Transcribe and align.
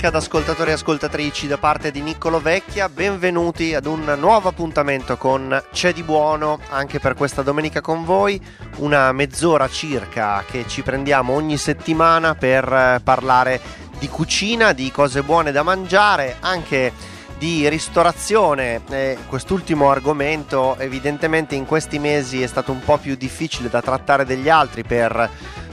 Domenica 0.00 0.18
ad 0.18 0.24
ascoltatori 0.24 0.70
e 0.70 0.72
ascoltatrici 0.72 1.46
da 1.46 1.58
parte 1.58 1.90
di 1.90 2.00
Niccolo 2.00 2.40
Vecchia, 2.40 2.88
benvenuti 2.88 3.74
ad 3.74 3.84
un 3.84 4.16
nuovo 4.18 4.48
appuntamento 4.48 5.18
con 5.18 5.62
C'è 5.72 5.92
di 5.92 6.02
buono 6.02 6.58
anche 6.70 6.98
per 6.98 7.12
questa 7.12 7.42
domenica 7.42 7.82
con 7.82 8.06
voi, 8.06 8.40
una 8.76 9.12
mezz'ora 9.12 9.68
circa 9.68 10.42
che 10.48 10.66
ci 10.66 10.80
prendiamo 10.80 11.34
ogni 11.34 11.58
settimana 11.58 12.34
per 12.34 12.64
eh, 12.72 13.00
parlare 13.04 13.60
di 13.98 14.08
cucina, 14.08 14.72
di 14.72 14.90
cose 14.90 15.22
buone 15.22 15.52
da 15.52 15.62
mangiare, 15.62 16.36
anche 16.40 16.94
di 17.36 17.68
ristorazione. 17.68 18.80
Eh, 18.88 19.18
quest'ultimo 19.26 19.90
argomento 19.90 20.78
evidentemente 20.78 21.56
in 21.56 21.66
questi 21.66 21.98
mesi 21.98 22.40
è 22.40 22.46
stato 22.46 22.72
un 22.72 22.80
po' 22.80 22.96
più 22.96 23.16
difficile 23.16 23.68
da 23.68 23.82
trattare 23.82 24.24
degli 24.24 24.48
altri 24.48 24.82
per 24.82 25.28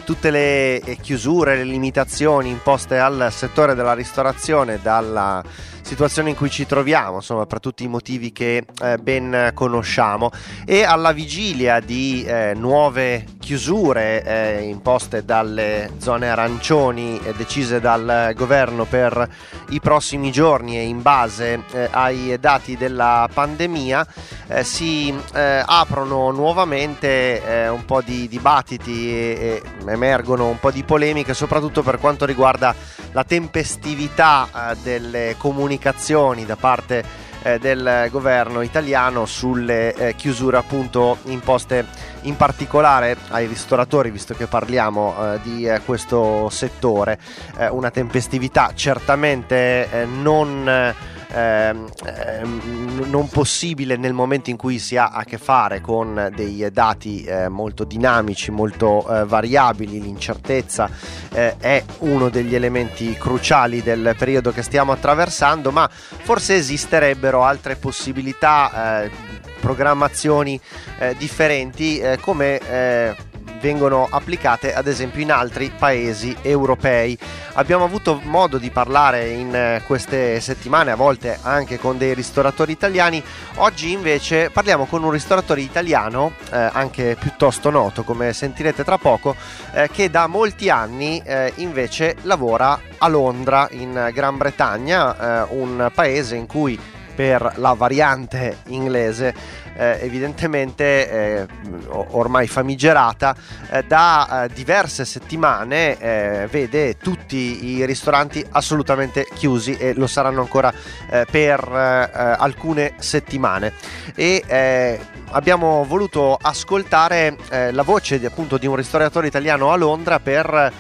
tutte 0.08 0.32
le 0.32 0.80
eh, 0.80 0.96
chiusure, 1.02 1.58
le 1.58 1.66
limitazioni 1.66 2.50
imposte 2.50 2.98
al 2.98 3.28
settore 3.30 3.76
della 3.76 3.94
ristorazione 3.94 4.80
dalla 4.82 5.44
situazione 5.88 6.32
in 6.32 6.36
cui 6.36 6.50
ci 6.50 6.66
troviamo, 6.66 7.16
insomma, 7.16 7.46
per 7.46 7.62
tutti 7.62 7.86
i 7.86 7.88
motivi 7.88 8.34
che 8.34 8.66
eh, 8.84 8.98
ben 8.98 9.52
conosciamo. 9.54 10.32
E 10.66 10.84
alla 10.84 11.14
vigilia 11.14 11.80
di 11.80 12.26
eh, 12.26 12.52
nuove 12.56 13.26
chiusure 13.40 14.22
eh, 14.24 14.64
imposte 14.64 15.24
dalle 15.24 15.92
zone 16.00 16.30
arancioni 16.30 17.22
decise 17.38 17.80
dal 17.80 18.34
governo 18.36 18.84
per 18.84 19.30
i 19.70 19.80
prossimi 19.80 20.30
giorni 20.30 20.78
e 20.78 20.82
in 20.84 21.02
base 21.02 21.64
eh, 21.72 21.88
ai 21.90 22.36
dati 22.38 22.76
della 22.76 23.30
pandemia, 23.34 24.06
eh, 24.48 24.64
si 24.66 25.14
eh, 25.34 25.64
aprono 25.66 26.32
nuovamente 26.32 27.42
un 27.72 27.86
po' 27.86 28.02
di 28.02 28.28
dibattiti 28.28 29.10
e, 29.10 29.62
e, 29.86 29.92
emergono 29.92 30.50
un 30.50 30.60
po' 30.60 30.72
di 30.72 30.84
polemiche, 30.84 31.34
soprattutto 31.34 31.82
per 31.82 31.98
quanto 31.98 32.26
riguarda 32.26 32.76
la 33.14 33.24
tempestività 33.24 34.76
delle 34.84 35.36
comunicazioni 35.38 35.77
comunicazioni 35.78 36.46
da 36.46 36.56
parte 36.56 37.04
eh, 37.44 37.60
del 37.60 38.08
governo 38.12 38.62
italiano 38.62 39.26
sulle 39.26 39.94
eh, 39.94 40.16
chiusure 40.16 40.58
appunto 40.58 41.18
imposte 41.26 41.86
in 42.22 42.36
particolare 42.36 43.16
ai 43.30 43.46
ristoratori 43.46 44.10
visto 44.10 44.34
che 44.34 44.48
parliamo 44.48 45.16
eh, 45.36 45.40
di 45.44 45.68
eh, 45.68 45.82
questo 45.86 46.50
settore. 46.50 47.20
Eh, 47.58 47.70
una 47.70 47.92
tempestività 47.92 48.72
certamente 48.74 49.90
eh, 49.92 50.06
non 50.06 50.94
Ehm, 51.38 51.88
ehm, 52.04 53.06
non 53.10 53.30
possibile 53.30 53.96
nel 53.96 54.14
momento 54.14 54.50
in 54.50 54.58
cui 54.58 54.80
si 54.80 54.98
ha 54.98 55.10
a 55.10 55.24
che 55.24 55.38
fare 55.38 55.82
con 55.82 56.32
dei 56.36 56.68
dati 56.72 57.24
eh, 57.24 57.48
molto 57.48 57.84
dinamici, 57.84 58.50
molto 58.50 59.08
eh, 59.08 59.24
variabili, 59.24 60.02
l'incertezza 60.02 60.90
eh, 61.32 61.56
è 61.60 61.84
uno 62.00 62.30
degli 62.30 62.56
elementi 62.56 63.16
cruciali 63.20 63.84
del 63.84 64.16
periodo 64.18 64.52
che 64.52 64.64
stiamo 64.64 64.92
attraversando, 64.92 65.72
ma 65.72 65.88
forse 65.92 66.56
esisterebbero 66.56 67.44
altre 67.44 67.76
possibilità, 67.76 69.04
eh, 69.04 69.12
programmazioni 69.60 70.60
eh, 70.98 71.16
differenti 71.18 72.00
eh, 72.00 72.18
come 72.20 73.16
vengono 73.60 74.08
applicate 74.10 74.74
ad 74.74 74.88
esempio 74.88 75.22
in 75.22 75.32
altri 75.32 75.72
paesi 75.78 76.36
europei. 76.42 77.18
Abbiamo 77.54 77.84
avuto 77.84 78.20
modo 78.24 78.58
di 78.58 78.70
parlare 78.70 79.30
in 79.30 79.54
eh, 79.56 79.82
queste 79.86 80.40
settimane, 80.40 80.92
a 80.92 80.96
volte 80.96 81.40
anche 81.42 81.80
con 81.80 81.98
dei 81.98 82.14
ristoratori 82.14 82.72
italiani. 82.72 83.22
Oggi 83.56 83.92
invece 83.92 84.50
parliamo 84.52 84.86
con 84.86 85.04
un 85.04 85.12
ristoratore 85.12 85.62
italiano, 85.62 86.34
eh, 86.52 86.70
anche 86.72 87.16
piuttosto 87.20 87.70
noto, 87.70 88.04
come 88.04 88.34
sentirete 88.34 88.84
tra 88.84 88.98
poco, 88.98 89.36
eh, 89.74 89.90
che 89.92 90.10
da 90.10 90.28
molti 90.28 90.70
anni 90.70 91.22
eh, 91.26 91.52
invece 91.56 92.16
lavora 92.24 92.80
a 92.98 93.08
Londra, 93.08 93.68
in 93.72 94.12
Gran 94.14 94.38
Bretagna, 94.38 95.44
eh, 95.44 95.48
un 95.50 95.92
paese 95.94 96.36
in 96.36 96.46
cui 96.46 96.80
per 97.18 97.54
la 97.56 97.74
variante 97.74 98.58
inglese 98.68 99.34
eh, 99.78 99.98
evidentemente 100.02 101.10
eh, 101.10 101.48
ormai 101.90 102.48
famigerata 102.48 103.36
eh, 103.72 103.84
da 103.84 104.44
eh, 104.46 104.54
diverse 104.54 105.04
settimane 105.06 105.98
eh, 105.98 106.48
vede 106.50 106.98
tutti 106.98 107.66
i 107.66 107.86
ristoranti 107.86 108.46
assolutamente 108.52 109.28
chiusi 109.34 109.76
e 109.78 109.94
lo 109.94 110.06
saranno 110.06 110.42
ancora 110.42 110.72
eh, 111.10 111.26
per 111.30 111.56
alcune 111.68 112.94
settimane. 112.98 113.74
E 114.16 115.00
abbiamo 115.32 115.84
voluto 115.86 116.38
ascoltare 116.40 117.36
la 117.72 117.84
voce 117.84 118.20
di, 118.20 118.26
appunto 118.26 118.58
di 118.58 118.66
un 118.66 118.76
ristoratore 118.76 119.28
italiano 119.28 119.72
a 119.72 119.76
Londra 119.76 120.20
per 120.20 120.72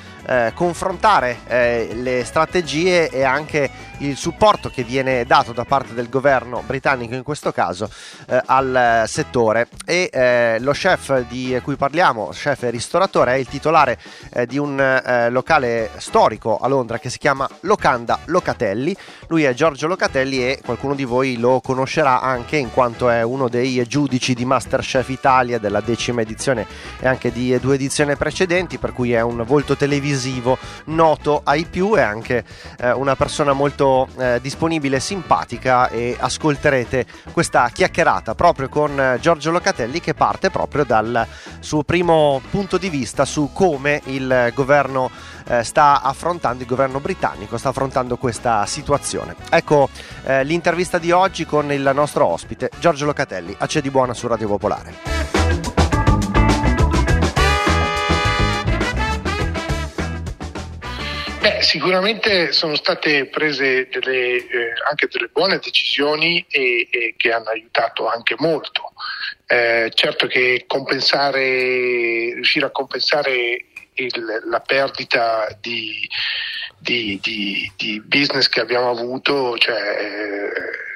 confrontare 0.53 1.37
le 1.47 2.23
strategie 2.25 3.09
e 3.09 3.23
anche 3.23 3.69
il 3.99 4.15
supporto 4.15 4.69
che 4.69 4.83
viene 4.83 5.25
dato 5.25 5.53
da 5.53 5.65
parte 5.65 5.93
del 5.93 6.09
governo 6.09 6.61
britannico 6.65 7.15
in 7.15 7.23
questo 7.23 7.51
caso 7.51 7.89
eh, 8.27 8.41
al 8.45 9.03
settore 9.07 9.67
e 9.85 10.09
eh, 10.11 10.57
lo 10.59 10.71
chef 10.71 11.25
di 11.27 11.59
cui 11.63 11.75
parliamo, 11.75 12.29
chef 12.31 12.63
e 12.63 12.69
ristoratore, 12.69 13.33
è 13.33 13.35
il 13.35 13.47
titolare 13.47 13.97
eh, 14.33 14.45
di 14.45 14.57
un 14.57 14.79
eh, 14.79 15.29
locale 15.29 15.89
storico 15.97 16.57
a 16.57 16.67
Londra 16.67 16.99
che 16.99 17.09
si 17.09 17.17
chiama 17.17 17.49
Locanda 17.61 18.19
Locatelli. 18.25 18.95
Lui 19.27 19.43
è 19.43 19.53
Giorgio 19.53 19.87
Locatelli 19.87 20.45
e 20.45 20.61
qualcuno 20.63 20.93
di 20.93 21.03
voi 21.03 21.37
lo 21.37 21.61
conoscerà 21.61 22.21
anche 22.21 22.57
in 22.57 22.71
quanto 22.71 23.09
è 23.09 23.23
uno 23.23 23.47
dei 23.47 23.85
giudici 23.87 24.33
di 24.33 24.45
Masterchef 24.45 25.09
Italia 25.09 25.59
della 25.59 25.81
decima 25.81 26.21
edizione 26.21 26.65
e 26.99 27.07
anche 27.07 27.31
di 27.31 27.57
due 27.59 27.75
edizioni 27.75 28.15
precedenti, 28.15 28.77
per 28.77 28.93
cui 28.93 29.13
è 29.13 29.21
un 29.21 29.43
volto 29.45 29.75
televisivo 29.75 30.57
noto 30.85 31.41
ai 31.43 31.65
più 31.65 31.97
e 31.97 32.01
anche 32.01 32.43
eh, 32.79 32.91
una 32.91 33.15
persona 33.15 33.53
molto 33.53 33.86
eh, 34.17 34.39
disponibile 34.41 34.99
simpatica 34.99 35.89
e 35.89 36.15
ascolterete 36.17 37.05
questa 37.31 37.69
chiacchierata 37.69 38.35
proprio 38.35 38.69
con 38.69 38.99
eh, 38.99 39.17
Giorgio 39.19 39.51
Locatelli 39.51 39.99
che 39.99 40.13
parte 40.13 40.49
proprio 40.49 40.83
dal 40.83 41.25
suo 41.59 41.83
primo 41.83 42.41
punto 42.49 42.77
di 42.77 42.89
vista 42.89 43.25
su 43.25 43.51
come 43.53 44.01
il 44.05 44.51
governo 44.53 45.09
eh, 45.47 45.63
sta 45.63 46.01
affrontando, 46.01 46.63
il 46.63 46.69
governo 46.69 46.99
britannico 46.99 47.57
sta 47.57 47.69
affrontando 47.69 48.17
questa 48.17 48.65
situazione. 48.65 49.35
Ecco 49.49 49.89
eh, 50.23 50.43
l'intervista 50.43 50.97
di 50.97 51.11
oggi 51.11 51.45
con 51.45 51.71
il 51.71 51.91
nostro 51.93 52.25
ospite 52.25 52.69
Giorgio 52.79 53.05
Locatelli, 53.05 53.55
a 53.57 53.65
C'è 53.65 53.81
di 53.81 53.89
Buona 53.89 54.13
su 54.13 54.27
Radio 54.27 54.47
Popolare. 54.47 55.36
Sicuramente 61.77 62.51
sono 62.53 62.75
state 62.75 63.27
prese 63.27 63.87
delle, 63.87 64.35
eh, 64.37 64.73
anche 64.89 65.07
delle 65.11 65.29
buone 65.31 65.59
decisioni 65.59 66.43
e, 66.49 66.87
e, 66.89 67.13
che 67.15 67.31
hanno 67.31 67.49
aiutato 67.49 68.07
anche 68.07 68.35
molto. 68.39 68.93
Eh, 69.45 69.91
certo 69.93 70.25
che 70.25 70.63
compensare, 70.65 72.33
riuscire 72.33 72.65
a 72.65 72.71
compensare 72.71 73.65
il, 73.93 74.41
la 74.49 74.59
perdita 74.59 75.55
di, 75.61 76.07
di, 76.79 77.19
di, 77.21 77.71
di, 77.75 78.01
business 78.01 78.49
che 78.49 78.59
abbiamo 78.59 78.89
avuto, 78.89 79.55
cioè, 79.59 79.79
eh, 79.79 80.86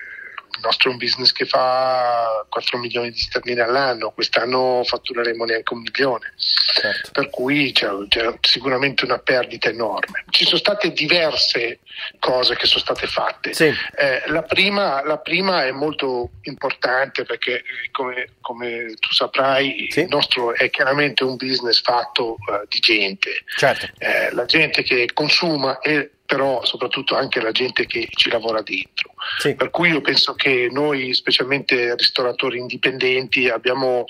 nostro 0.61 0.89
è 0.89 0.93
un 0.93 0.97
business 0.97 1.31
che 1.31 1.45
fa 1.45 2.45
4 2.49 2.77
milioni 2.77 3.11
di 3.11 3.19
sterline 3.19 3.61
all'anno, 3.61 4.11
quest'anno 4.11 4.83
fattureremo 4.83 5.45
neanche 5.45 5.73
un 5.73 5.81
milione, 5.81 6.33
certo. 6.37 7.11
per 7.11 7.29
cui 7.29 7.71
c'è, 7.71 7.89
c'è, 8.07 8.33
sicuramente 8.41 9.05
una 9.05 9.19
perdita 9.19 9.69
enorme. 9.69 10.25
Ci 10.29 10.45
sono 10.45 10.57
state 10.57 10.91
diverse 10.91 11.79
cose 12.19 12.55
che 12.55 12.65
sono 12.65 12.81
state 12.81 13.07
fatte. 13.07 13.53
Sì. 13.53 13.73
Eh, 13.95 14.23
la, 14.27 14.43
prima, 14.43 15.03
la, 15.03 15.17
prima, 15.17 15.65
è 15.65 15.71
molto 15.71 16.31
importante 16.43 17.23
perché 17.23 17.57
eh, 17.57 17.63
come, 17.91 18.29
come 18.41 18.93
tu 18.99 19.11
saprai 19.11 19.87
sì. 19.89 20.01
il 20.01 20.07
nostro 20.09 20.53
è 20.53 20.69
chiaramente 20.69 21.23
un 21.23 21.35
business 21.35 21.81
fatto 21.81 22.33
uh, 22.33 22.65
di 22.67 22.79
gente, 22.79 23.43
certo. 23.57 23.87
eh, 23.97 24.31
la 24.33 24.45
gente 24.45 24.83
che 24.83 25.09
consuma 25.13 25.79
e 25.79 26.11
però 26.31 26.63
soprattutto 26.63 27.17
anche 27.17 27.41
la 27.41 27.51
gente 27.51 27.85
che 27.85 28.07
ci 28.09 28.29
lavora 28.29 28.61
dentro. 28.61 29.11
Sì. 29.37 29.53
Per 29.53 29.69
cui 29.69 29.89
io 29.89 29.99
penso 29.99 30.33
che 30.33 30.69
noi, 30.71 31.13
specialmente 31.13 31.93
ristoratori 31.95 32.57
indipendenti, 32.57 33.49
abbiamo 33.49 34.05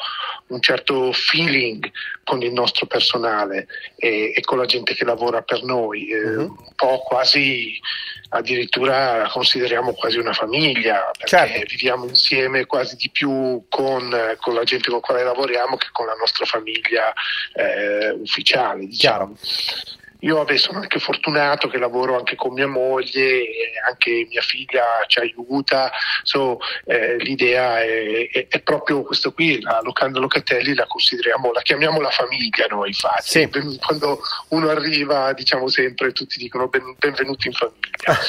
un 0.49 0.61
certo 0.61 1.11
feeling 1.13 1.89
con 2.23 2.43
il 2.43 2.53
nostro 2.53 2.85
personale 2.85 3.65
e, 3.95 4.33
e 4.35 4.41
con 4.41 4.59
la 4.59 4.65
gente 4.65 4.93
che 4.93 5.03
lavora 5.03 5.41
per 5.41 5.63
noi, 5.63 6.13
uh-huh. 6.13 6.41
un 6.41 6.73
po' 6.75 6.99
quasi 6.99 7.79
addirittura 8.29 9.17
la 9.17 9.27
consideriamo 9.27 9.93
quasi 9.93 10.19
una 10.19 10.33
famiglia 10.33 11.09
perché 11.17 11.49
certo. 11.49 11.65
viviamo 11.69 12.05
insieme 12.05 12.67
quasi 12.67 12.95
di 12.97 13.09
più 13.09 13.65
con, 13.67 14.15
con, 14.39 14.53
la 14.53 14.63
gente 14.63 14.89
con 14.89 14.99
la 14.99 15.05
quale 15.05 15.23
lavoriamo 15.23 15.75
che 15.75 15.87
con 15.91 16.05
la 16.05 16.15
nostra 16.19 16.45
famiglia 16.45 17.11
eh, 17.55 18.11
ufficiale. 18.11 18.85
Diciamo. 18.85 19.35
Io 20.21 20.35
vabbè, 20.37 20.57
sono 20.57 20.79
anche 20.79 20.99
fortunato 20.99 21.67
che 21.67 21.77
lavoro 21.77 22.17
anche 22.17 22.35
con 22.35 22.53
mia 22.53 22.67
moglie, 22.67 23.43
anche 23.87 24.25
mia 24.29 24.41
figlia 24.41 24.83
ci 25.07 25.19
aiuta, 25.19 25.91
so, 26.23 26.59
eh, 26.85 27.17
l'idea 27.17 27.81
è, 27.81 28.29
è, 28.29 28.47
è, 28.47 28.61
proprio 28.61 29.03
questo 29.03 29.33
qui, 29.33 29.61
la 29.61 29.79
Locanda 29.81 30.19
Locatelli 30.19 30.73
la 30.75 30.85
consideriamo, 30.85 31.51
la 31.51 31.61
chiamiamo 31.61 31.99
la 32.01 32.09
famiglia 32.09 32.67
noi 32.69 32.89
infatti, 32.89 33.49
sì. 33.49 33.49
quando 33.79 34.19
uno 34.49 34.69
arriva 34.69 35.33
diciamo 35.33 35.67
sempre, 35.67 36.11
tutti 36.11 36.37
dicono 36.37 36.67
ben, 36.67 36.95
benvenuti 36.97 37.47
in 37.47 37.53
famiglia, 37.53 38.19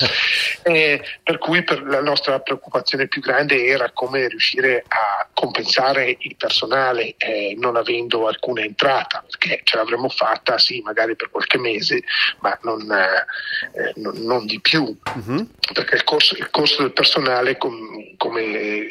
eh, 0.65 1.03
per 1.23 1.39
cui 1.39 1.63
per 1.63 1.83
la 1.83 2.01
nostra 2.01 2.41
preoccupazione 2.41 3.07
più 3.07 3.21
grande 3.21 3.67
era 3.67 3.91
come 3.93 4.29
riuscire 4.29 4.85
a 4.89 5.12
compensare 5.43 6.17
il 6.21 6.37
personale 6.37 7.17
eh, 7.19 7.57
non 7.59 7.75
avendo 7.75 8.29
alcuna 8.29 8.63
entrata, 8.63 9.25
perché 9.29 9.63
ce 9.65 9.77
l'avremmo 9.77 10.09
fatta 10.09 10.57
sì 10.57 10.81
magari 10.83 11.17
per 11.17 11.31
qualche 11.31 11.59
mese 11.59 12.05
ma 12.43 12.57
non, 12.63 12.81
eh, 12.93 13.93
non, 13.97 14.15
non 14.19 14.47
di 14.47 14.61
più, 14.61 14.85
uh-huh. 14.85 15.49
perché 15.73 15.97
il 15.97 16.05
costo, 16.05 16.37
il 16.37 16.49
costo, 16.51 16.83
del 16.83 16.93
personale, 16.93 17.59
com, 17.59 17.75
come 18.19 18.87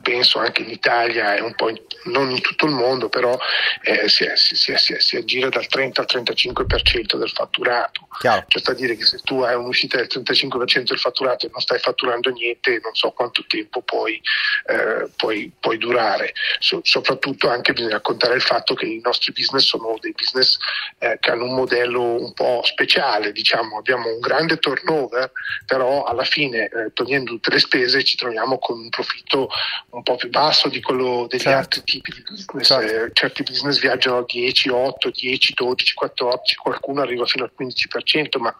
penso 0.00 0.38
anche 0.38 0.62
in 0.62 0.70
Italia 0.70 1.34
e 1.34 1.40
un 1.40 1.54
po' 1.54 1.68
in, 1.68 1.80
non 2.04 2.30
in 2.30 2.40
tutto 2.40 2.66
il 2.66 2.72
mondo, 2.72 3.08
però 3.08 3.38
eh, 3.82 4.08
si, 4.08 4.26
si, 4.34 4.56
si, 4.56 4.96
si, 4.98 5.16
aggira 5.16 5.48
dal 5.48 5.66
30 5.66 6.00
al 6.00 6.06
35% 6.10 7.16
del 7.16 7.30
fatturato. 7.30 8.08
Chiaro. 8.18 8.44
Cioè 8.48 8.60
sta 8.60 8.72
a 8.72 8.74
dire 8.74 8.96
che 8.96 9.04
se 9.04 9.18
tu 9.18 9.40
hai 9.40 9.54
un'uscita 9.54 9.96
del 9.96 10.08
35% 10.10 10.82
del 10.82 10.98
fatturato 10.98 11.46
e 11.46 11.50
non 11.52 11.60
stai 11.60 11.78
fatturando 11.78 12.30
niente, 12.30 12.80
non 12.82 12.94
so 12.94 13.10
quanto 13.10 13.44
tempo 13.46 13.82
puoi, 13.82 14.20
eh, 14.66 15.08
puoi, 15.16 15.50
puoi 15.58 15.78
durare. 15.78 16.32
So, 16.58 16.80
soprattutto 16.82 17.48
anche 17.48 17.72
bisogna 17.72 17.94
raccontare 17.94 18.34
il 18.34 18.42
fatto 18.42 18.74
che 18.74 18.86
i 18.86 19.00
nostri 19.02 19.32
business 19.32 19.64
sono 19.64 19.96
dei 20.00 20.12
business 20.12 20.56
eh, 20.98 21.18
che 21.20 21.30
hanno 21.30 21.44
un 21.44 21.54
modello 21.54 22.02
un 22.02 22.32
po' 22.32 22.62
speciale, 22.64 23.32
diciamo, 23.32 23.78
abbiamo 23.78 24.12
un 24.12 24.20
grande 24.20 24.58
turnover, 24.58 25.30
però 25.66 26.04
alla 26.04 26.24
fine, 26.24 26.68
eh, 26.68 26.92
togliendo 26.92 27.32
tutte 27.32 27.50
le 27.50 27.58
spese, 27.58 28.04
ci 28.04 28.16
troviamo 28.16 28.58
con 28.58 28.78
un 28.78 28.88
profitto 28.88 29.48
un 29.90 30.02
po' 30.02 30.16
più 30.16 30.30
basso 30.30 30.68
di 30.68 30.80
quello 30.80 31.26
degli 31.28 31.40
certo. 31.40 31.58
altri 31.58 31.82
tipi 31.84 32.12
di 32.12 32.22
business. 32.22 32.66
Certo. 32.66 33.04
Eh, 33.04 33.10
certi 33.12 33.42
business 33.42 33.78
viaggiano 33.78 34.18
a 34.18 34.24
10, 34.26 34.68
8, 34.68 35.10
10, 35.10 35.54
12, 35.54 35.94
14, 35.94 36.56
qualcuno 36.56 37.00
arriva 37.02 37.24
fino 37.26 37.44
al 37.44 37.52
15%, 37.58 38.38
ma 38.38 38.54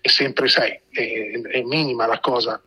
è 0.00 0.08
sempre, 0.08 0.48
sai, 0.48 0.78
è, 0.90 1.30
è 1.50 1.62
minima 1.62 2.06
la 2.06 2.20
cosa. 2.20 2.60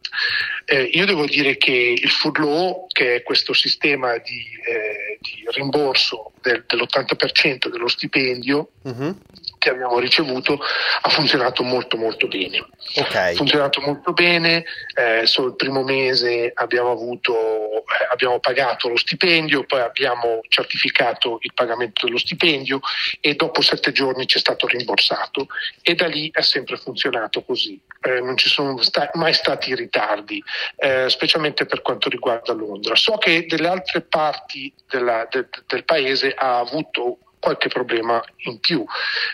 Eh, 0.66 0.84
io 0.84 1.06
devo 1.06 1.26
dire 1.26 1.58
che 1.58 1.96
il 1.98 2.10
Food 2.10 2.38
Law, 2.38 2.88
che 2.88 3.16
è 3.16 3.24
questo 3.24 3.54
sistema 3.54 4.18
di, 4.18 4.44
eh, 4.66 5.18
di 5.22 5.44
rimborso 5.52 6.34
del, 6.42 6.64
dell'80% 6.68 7.70
dello 7.70 7.88
stipendio, 7.88 8.72
uh-huh 8.84 9.16
che 9.60 9.70
abbiamo 9.70 10.00
ricevuto 10.00 10.58
ha 11.02 11.10
funzionato 11.10 11.62
molto 11.62 11.98
molto 11.98 12.28
bene. 12.28 12.66
Okay. 12.96 13.34
Ha 13.34 13.36
funzionato 13.36 13.82
molto 13.82 14.14
bene, 14.14 14.66
eh, 14.96 15.28
solo 15.28 15.50
il 15.50 15.56
primo 15.56 15.84
mese 15.84 16.52
abbiamo, 16.56 16.90
avuto, 16.90 17.34
eh, 17.34 18.08
abbiamo 18.10 18.40
pagato 18.40 18.88
lo 18.90 18.98
stipendio, 18.98 19.66
poi 19.66 19.82
abbiamo 19.82 20.40
certificato 20.48 21.38
il 21.42 21.54
pagamento 21.54 22.08
dello 22.08 22.18
stipendio 22.18 22.80
e 23.20 23.36
dopo 23.36 23.62
sette 23.62 23.92
giorni 23.92 24.26
ci 24.26 24.38
è 24.38 24.40
stato 24.40 24.66
rimborsato 24.66 25.48
e 25.84 25.94
da 25.94 26.08
lì 26.08 26.32
è 26.34 26.42
sempre 26.42 26.78
funzionato 26.78 27.44
così. 27.44 27.80
Eh, 28.02 28.22
non 28.22 28.38
ci 28.38 28.48
sono 28.50 28.82
sta- 28.82 29.12
mai 29.16 29.34
stati 29.34 29.76
ritardi, 29.76 30.42
eh, 30.78 31.10
specialmente 31.10 31.66
per 31.66 31.82
quanto 31.82 32.08
riguarda 32.10 32.54
Londra. 32.54 32.96
So 32.96 33.18
che 33.18 33.46
delle 33.46 33.68
altre 33.68 34.02
parti 34.02 34.74
della, 34.88 35.28
de- 35.30 35.50
del 35.68 35.84
paese 35.84 36.34
ha 36.34 36.60
avuto 36.60 37.18
qualche 37.40 37.70
problema 37.70 38.22
in 38.44 38.60
più, 38.60 38.84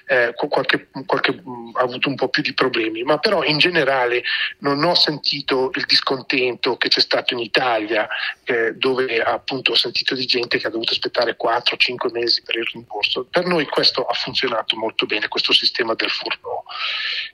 eh, 0.07 0.33
qualche, 0.35 0.87
qualche, 1.05 1.41
ha 1.73 1.81
avuto 1.81 2.09
un 2.09 2.15
po' 2.15 2.29
più 2.29 2.41
di 2.41 2.53
problemi, 2.53 3.03
ma 3.03 3.17
però 3.17 3.43
in 3.43 3.57
generale 3.57 4.23
non 4.59 4.83
ho 4.83 4.95
sentito 4.95 5.71
il 5.73 5.85
discontento 5.85 6.77
che 6.77 6.87
c'è 6.87 6.99
stato 6.99 7.33
in 7.33 7.39
Italia, 7.39 8.07
eh, 8.43 8.73
dove 8.75 9.21
appunto 9.21 9.71
ho 9.71 9.75
sentito 9.75 10.13
di 10.15 10.25
gente 10.25 10.57
che 10.57 10.67
ha 10.67 10.69
dovuto 10.69 10.93
aspettare 10.93 11.35
4-5 11.35 12.11
mesi 12.11 12.41
per 12.43 12.57
il 12.57 12.67
rimborso. 12.71 13.25
Per 13.25 13.45
noi 13.45 13.65
questo 13.65 14.05
ha 14.05 14.13
funzionato 14.13 14.77
molto 14.77 15.05
bene, 15.05 15.27
questo 15.27 15.53
sistema 15.53 15.93
del 15.95 16.09
furno. 16.09 16.63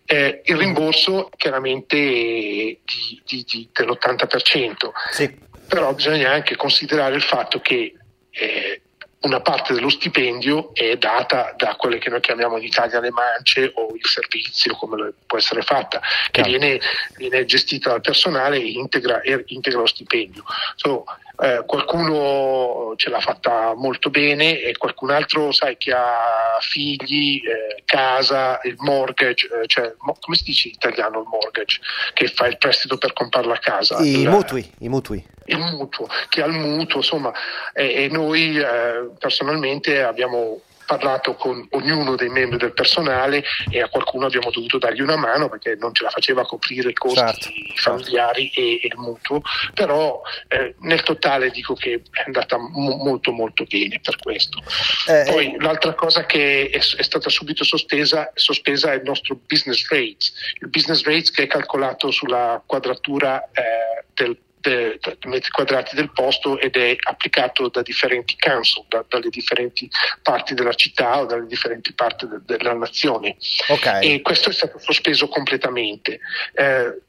Eh, 0.06 0.42
il 0.46 0.56
rimborso 0.58 1.30
chiaramente 1.36 1.96
di, 1.98 3.22
di, 3.26 3.46
di, 3.46 3.70
dell'80%, 3.72 4.92
sì. 5.12 5.38
però 5.68 5.94
bisogna 5.94 6.32
anche 6.32 6.56
considerare 6.56 7.16
il 7.16 7.22
fatto 7.22 7.60
che 7.60 7.94
eh, 8.32 8.82
una 9.22 9.40
parte 9.42 9.74
dello 9.74 9.90
stipendio 9.90 10.74
è 10.74 10.98
data 10.98 11.54
da 11.56 11.76
quelle 11.76 12.00
che 12.00 12.10
noi 12.10 12.22
chiamiamo 12.22 12.58
in 12.58 12.64
Italia 12.64 13.00
le 13.00 13.12
mance 13.12 13.72
o 13.76 13.94
il 13.94 14.06
servizio, 14.06 14.76
come 14.76 15.14
può 15.28 15.38
essere 15.38 15.62
fatta, 15.62 16.02
che 16.32 16.42
viene, 16.42 16.80
viene, 17.18 17.46
gestita 17.46 17.90
dal 17.90 18.02
personale 18.02 18.58
e 18.58 18.72
integra, 18.72 19.22
integra 19.46 19.80
lo 19.80 19.86
stipendio. 19.86 20.44
So, 20.76 21.06
eh, 21.42 21.64
qualcuno 21.66 22.94
ce 22.98 23.10
l'ha 23.10 23.20
fatta 23.20 23.74
molto 23.76 24.12
bene 24.12 24.60
e 24.60 24.78
qualcun 24.78 25.10
altro, 25.10 25.52
sai, 25.52 25.76
che 25.78 25.92
ha 25.92 26.58
figli, 26.60 27.42
eh, 27.44 27.82
casa, 27.84 28.60
il 28.64 28.76
mortgage, 28.78 29.48
eh, 29.48 29.68
cioè, 29.68 29.94
mo- 30.02 30.16
come 30.20 30.38
si 30.38 30.44
dice 30.44 30.68
in 30.68 30.76
italiano 30.76 31.20
il 31.20 31.28
mortgage? 31.28 31.80
Che 32.14 32.28
fa 32.28 32.46
il 32.46 32.58
prestito 32.58 32.98
per 32.98 33.14
comprare 33.14 33.48
la 33.48 33.58
casa. 33.58 34.00
I 34.00 34.22
il, 34.22 34.30
mutui, 34.30 34.72
i 34.80 34.90
mutui 34.90 35.26
il 35.46 35.58
mutuo, 35.58 36.08
che 36.30 36.44
ha 36.44 36.46
il 36.46 36.54
mutuo, 36.54 36.98
insomma, 36.98 37.34
e, 37.74 38.04
e 38.04 38.10
noi 38.10 38.58
eh, 38.58 39.10
personalmente 39.18 40.02
abbiamo 40.04 40.62
parlato 40.92 41.36
con 41.36 41.66
ognuno 41.70 42.18
dei 42.18 42.28
membri 42.28 42.58
del 42.58 42.74
personale 42.74 43.46
e 43.70 43.82
a 43.82 43.88
qualcuno 43.88 44.26
abbiamo 44.26 44.52
dovuto 44.52 44.78
dargli 44.78 45.00
una 45.00 45.16
mano 45.16 45.48
perché 45.48 45.78
non 45.80 45.94
ce 45.94 46.04
la 46.04 46.10
faceva 46.10 46.46
coprire 46.46 46.90
i 46.90 46.94
costi 46.94 47.18
certo, 47.18 47.50
certo. 47.76 47.80
familiari. 47.80 48.50
E, 48.54 48.80
e, 48.84 48.88
il 48.92 48.98
mutuo, 48.98 49.42
però 49.74 50.22
eh, 50.50 50.76
nel 50.80 51.02
totale 51.04 51.50
dico 51.50 51.76
che 51.76 52.02
è 52.12 52.24
andata 52.26 52.58
mo- 52.58 52.98
molto 52.98 53.32
molto 53.32 53.64
bene 53.64 54.02
per 54.02 54.18
questo. 54.18 54.62
Eh, 55.08 55.24
Poi 55.32 55.54
eh. 55.54 55.62
l'altra 55.62 55.94
cosa 55.94 56.26
che 56.26 56.70
è, 56.70 56.78
è 56.78 57.04
stata 57.04 57.30
subito 57.30 57.64
sospesa, 57.64 58.30
sospesa, 58.34 58.92
è 58.92 58.96
il 58.96 59.04
nostro 59.04 59.40
business 59.48 59.88
rates, 59.90 60.34
il 60.60 60.68
business 60.68 61.04
rates 61.04 61.32
che 61.32 61.44
è 61.44 61.48
calcolato 61.48 62.12
sulla 62.12 62.62
quadratura 62.66 63.50
eh, 63.54 64.04
del 64.14 64.38
de, 64.62 65.00
de, 65.02 65.18
metri 65.28 65.50
quadrati 65.50 65.96
del 65.96 66.12
posto 66.12 66.60
ed 66.60 66.76
è 66.76 66.96
applicato 67.00 67.68
da 67.70 67.82
differenti 67.82 68.36
council, 68.38 68.86
da, 68.88 69.04
dalle 69.08 69.30
differenti 69.30 69.90
parti 70.22 70.54
della 70.54 70.74
città 70.74 71.20
o 71.20 71.26
dalle 71.26 71.48
differenti 71.48 71.94
parti 71.94 72.28
de, 72.28 72.40
della 72.46 72.74
nazione. 72.74 73.36
Okay. 73.68 74.14
E 74.14 74.22
questo 74.22 74.50
è 74.50 74.54
stato 74.54 74.80
sospeso 74.80 75.28
completamente. 75.28 76.20
Eh, 76.54 77.02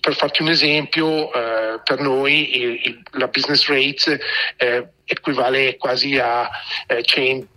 per 0.00 0.14
farti 0.16 0.42
un 0.42 0.48
esempio, 0.48 1.32
eh, 1.32 1.80
per 1.84 2.00
noi 2.00 2.56
il, 2.56 2.80
il, 2.82 3.02
la 3.12 3.28
business 3.28 3.66
rate 3.68 4.20
eh, 4.56 4.88
equivale 5.04 5.76
quasi 5.76 6.18
a 6.18 6.50
100 6.86 7.14
eh, 7.14 7.55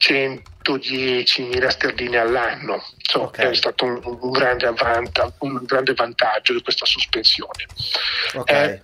110.000 0.00 1.68
sterline 1.68 2.16
all'anno. 2.16 2.82
So, 3.02 3.24
okay. 3.24 3.50
È 3.50 3.54
stato 3.54 3.84
un, 3.84 4.00
un, 4.02 4.30
grande 4.30 4.66
avvanta, 4.66 5.32
un, 5.40 5.60
grande 5.62 5.92
vantaggio 5.94 6.54
di 6.54 6.62
questa 6.62 6.86
sospensione. 6.86 7.66
Okay. 8.34 8.70
Eh, 8.70 8.82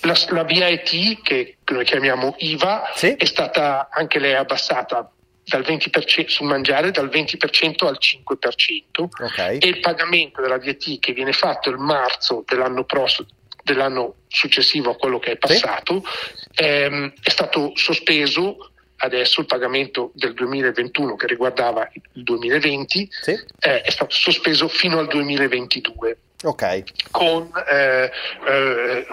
la, 0.00 0.16
la 0.30 0.44
VAT, 0.44 1.22
che 1.22 1.56
noi 1.66 1.84
chiamiamo 1.84 2.34
IVA, 2.38 2.90
sì? 2.94 3.14
è 3.14 3.24
stata 3.24 3.88
anche 3.92 4.18
lei 4.18 4.34
abbassata 4.34 5.12
dal 5.44 5.62
20% 5.62 6.28
sul 6.28 6.46
mangiare 6.46 6.92
dal 6.92 7.08
20% 7.08 7.86
al 7.86 7.98
5% 7.98 9.08
okay. 9.24 9.58
e 9.58 9.66
il 9.66 9.80
pagamento 9.80 10.40
della 10.40 10.58
VAT 10.58 10.98
che 11.00 11.12
viene 11.12 11.32
fatto 11.32 11.70
il 11.70 11.78
marzo 11.78 12.44
dell'anno 12.46 12.84
prossimo 12.84 13.26
dell'anno 13.62 14.14
successivo 14.28 14.90
a 14.90 14.96
quello 14.96 15.18
che 15.18 15.32
è 15.32 15.36
passato 15.36 16.02
sì. 16.04 16.62
ehm, 16.62 17.12
è 17.20 17.30
stato 17.30 17.72
sospeso 17.74 18.69
adesso 19.02 19.40
il 19.40 19.46
pagamento 19.46 20.10
del 20.14 20.34
2021 20.34 21.16
che 21.16 21.26
riguardava 21.26 21.88
il 22.12 22.22
2020 22.22 23.08
sì. 23.10 23.30
eh, 23.60 23.82
è 23.82 23.90
stato 23.90 24.14
sospeso 24.14 24.68
fino 24.68 24.98
al 24.98 25.06
2022. 25.06 26.18
Okay. 26.42 26.84
Con 27.10 27.50
eh, 27.68 28.10
eh, 28.48 29.06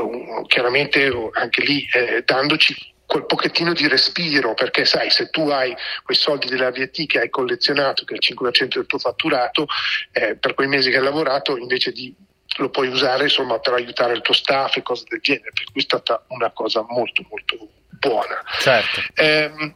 chiaramente 0.47 1.11
anche 1.33 1.61
lì 1.61 1.85
eh, 1.93 2.23
dandoci 2.25 2.95
quel 3.05 3.25
pochettino 3.25 3.73
di 3.73 3.87
respiro, 3.87 4.53
perché 4.53 4.83
sai, 4.83 5.09
se 5.09 5.29
tu 5.29 5.47
hai 5.49 5.73
quei 6.03 6.17
soldi 6.17 6.47
della 6.47 6.71
VAT 6.71 7.05
che 7.05 7.19
hai 7.19 7.29
collezionato, 7.29 8.03
che 8.03 8.15
è 8.15 8.17
il 8.17 8.35
5% 8.37 8.75
del 8.75 8.85
tuo 8.85 8.99
fatturato, 8.99 9.65
eh, 10.11 10.35
per 10.35 10.53
quei 10.53 10.67
mesi 10.67 10.89
che 10.89 10.97
hai 10.97 11.03
lavorato, 11.03 11.57
invece 11.57 11.91
di 11.93 12.13
lo 12.57 12.69
puoi 12.69 12.87
usare 12.87 13.23
insomma, 13.23 13.59
per 13.59 13.73
aiutare 13.73 14.13
il 14.13 14.21
tuo 14.21 14.33
staff 14.33 14.75
e 14.77 14.81
cose 14.81 15.05
del 15.07 15.19
genere, 15.21 15.51
per 15.53 15.65
cui 15.71 15.81
è 15.81 15.83
stata 15.83 16.23
una 16.29 16.51
cosa 16.51 16.85
molto 16.87 17.25
molto 17.29 17.57
buona. 17.99 18.41
Certo. 18.59 19.01
Eh, 19.15 19.73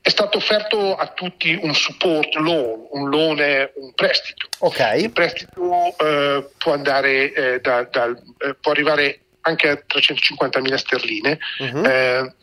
è 0.00 0.10
stato 0.10 0.36
offerto 0.36 0.96
a 0.96 1.06
tutti 1.08 1.58
un 1.62 1.74
support 1.74 2.34
loan, 2.34 2.88
un 2.90 3.08
loan 3.08 3.40
è 3.40 3.72
un 3.76 3.94
prestito. 3.94 4.48
Okay. 4.58 5.04
Il 5.04 5.12
prestito 5.12 5.96
eh, 5.96 6.46
può, 6.58 6.74
andare, 6.74 7.32
eh, 7.32 7.60
da, 7.60 7.84
da, 7.84 8.14
eh, 8.38 8.54
può 8.60 8.72
arrivare 8.72 9.20
anche 9.40 9.68
a 9.68 9.72
350.000 9.72 10.74
sterline. 10.74 11.38
Uh-huh. 11.58 12.34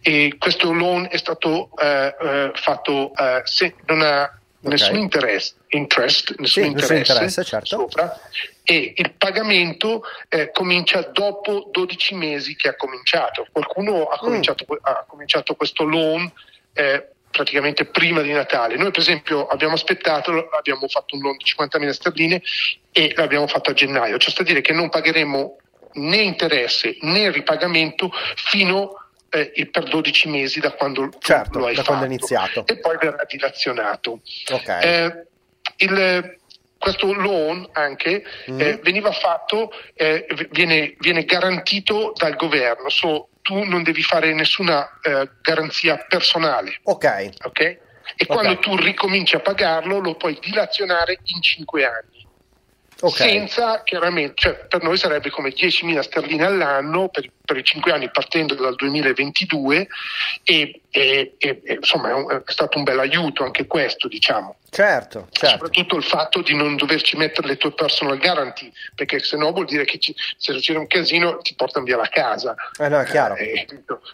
e 0.00 0.34
questo 0.38 0.72
loan 0.72 1.06
è 1.08 1.16
stato 1.16 1.70
eh, 1.80 2.50
fatto 2.54 3.12
se, 3.44 3.74
non 3.86 4.02
ha 4.02 4.40
nessun 4.66 4.96
interesse, 4.96 5.54
interest, 5.68 6.34
nessun 6.38 6.62
sì, 6.62 6.68
interesse, 6.68 6.94
nessun 6.94 7.14
interesse 7.14 7.44
certo. 7.44 7.66
sopra 7.66 8.20
e 8.68 8.94
il 8.96 9.12
pagamento 9.16 10.02
eh, 10.28 10.50
comincia 10.50 11.00
dopo 11.02 11.68
12 11.70 12.14
mesi 12.14 12.56
che 12.56 12.68
ha 12.68 12.74
cominciato. 12.74 13.46
Qualcuno 13.52 14.06
ha 14.06 14.16
mm. 14.16 14.24
cominciato, 14.24 14.64
mm. 14.68 14.76
ha 14.80 15.04
cominciato 15.06 15.54
questo 15.54 15.84
loan 15.84 16.30
eh, 16.72 17.10
praticamente 17.30 17.84
prima 17.84 18.22
di 18.22 18.32
Natale. 18.32 18.76
Noi 18.76 18.90
per 18.90 19.00
esempio 19.00 19.46
abbiamo 19.46 19.74
aspettato, 19.74 20.48
abbiamo 20.48 20.88
fatto 20.88 21.14
un 21.14 21.22
loan 21.22 21.36
di 21.36 21.44
50.000 21.44 21.90
sterline 21.90 22.42
e 22.90 23.12
l'abbiamo 23.14 23.46
fatto 23.46 23.70
a 23.70 23.72
gennaio, 23.72 24.18
cioè 24.18 24.30
sta 24.30 24.42
a 24.42 24.44
dire 24.44 24.62
che 24.62 24.72
non 24.72 24.88
pagheremo 24.88 25.58
né 25.92 26.16
interesse 26.16 26.96
né 27.02 27.30
ripagamento 27.30 28.10
fino 28.34 29.05
eh, 29.36 29.66
per 29.66 29.84
12 29.84 30.28
mesi 30.28 30.60
da 30.60 30.72
quando 30.72 31.10
certo, 31.18 31.58
lo 31.58 31.66
hai 31.66 31.74
da 31.74 31.82
fatto 31.82 31.98
quando 31.98 32.04
è 32.04 32.08
iniziato. 32.08 32.66
e 32.66 32.78
poi 32.78 32.96
verrà 32.98 33.24
dilazionato. 33.28 34.20
Okay. 34.50 34.82
Eh, 34.82 35.26
il, 35.76 36.38
questo 36.78 37.12
loan 37.12 37.68
anche 37.72 38.24
mm. 38.50 38.60
eh, 38.60 38.80
veniva 38.82 39.12
fatto, 39.12 39.72
eh, 39.94 40.26
viene, 40.50 40.94
viene, 40.98 41.24
garantito 41.24 42.12
dal 42.14 42.36
governo, 42.36 42.88
so, 42.88 43.28
tu 43.42 43.64
non 43.64 43.82
devi 43.82 44.02
fare 44.02 44.32
nessuna 44.34 44.98
eh, 45.02 45.28
garanzia 45.40 46.04
personale. 46.08 46.78
Ok. 46.84 47.30
okay? 47.44 47.78
E 48.14 48.24
okay. 48.24 48.26
quando 48.26 48.58
tu 48.58 48.76
ricominci 48.76 49.34
a 49.34 49.40
pagarlo 49.40 49.98
lo 49.98 50.14
puoi 50.14 50.38
dilazionare 50.40 51.18
in 51.24 51.42
5 51.42 51.84
anni. 51.84 52.15
Okay. 52.98 53.28
Senza 53.28 53.82
chiaramente, 53.82 54.32
cioè 54.36 54.54
per 54.68 54.82
noi 54.82 54.96
sarebbe 54.96 55.28
come 55.28 55.50
10.000 55.50 56.00
sterline 56.00 56.46
all'anno 56.46 57.08
per, 57.08 57.30
per 57.44 57.58
i 57.58 57.62
5 57.62 57.92
anni 57.92 58.10
partendo 58.10 58.54
dal 58.54 58.74
2022 58.74 59.86
e, 60.42 60.80
e, 60.90 61.34
e 61.36 61.62
insomma 61.66 62.08
è, 62.08 62.12
un, 62.14 62.30
è, 62.30 62.50
stato 62.50 62.78
un 62.78 62.84
bel 62.84 62.98
aiuto 62.98 63.44
anche 63.44 63.66
questo 63.66 64.08
diciamo. 64.08 64.56
Certo, 64.70 65.28
certo. 65.30 65.56
Soprattutto 65.56 65.96
il 65.96 66.04
fatto 66.04 66.40
di 66.40 66.54
non 66.54 66.76
doverci 66.76 67.18
mettere 67.18 67.48
le 67.48 67.56
tue 67.58 67.72
personal 67.72 68.18
guarantee 68.18 68.72
perché 68.94 69.18
se 69.20 69.36
no 69.36 69.52
vuol 69.52 69.66
dire 69.66 69.84
che 69.84 69.98
ci, 69.98 70.14
se 70.38 70.54
succede 70.54 70.78
un 70.78 70.86
casino 70.86 71.36
ti 71.38 71.54
portano 71.54 71.84
via 71.84 71.98
la 71.98 72.08
casa. 72.08 72.54
Eh 72.78 72.88
no, 72.88 72.98
è 72.98 73.04
chiaro. 73.04 73.34
Eh, 73.36 73.66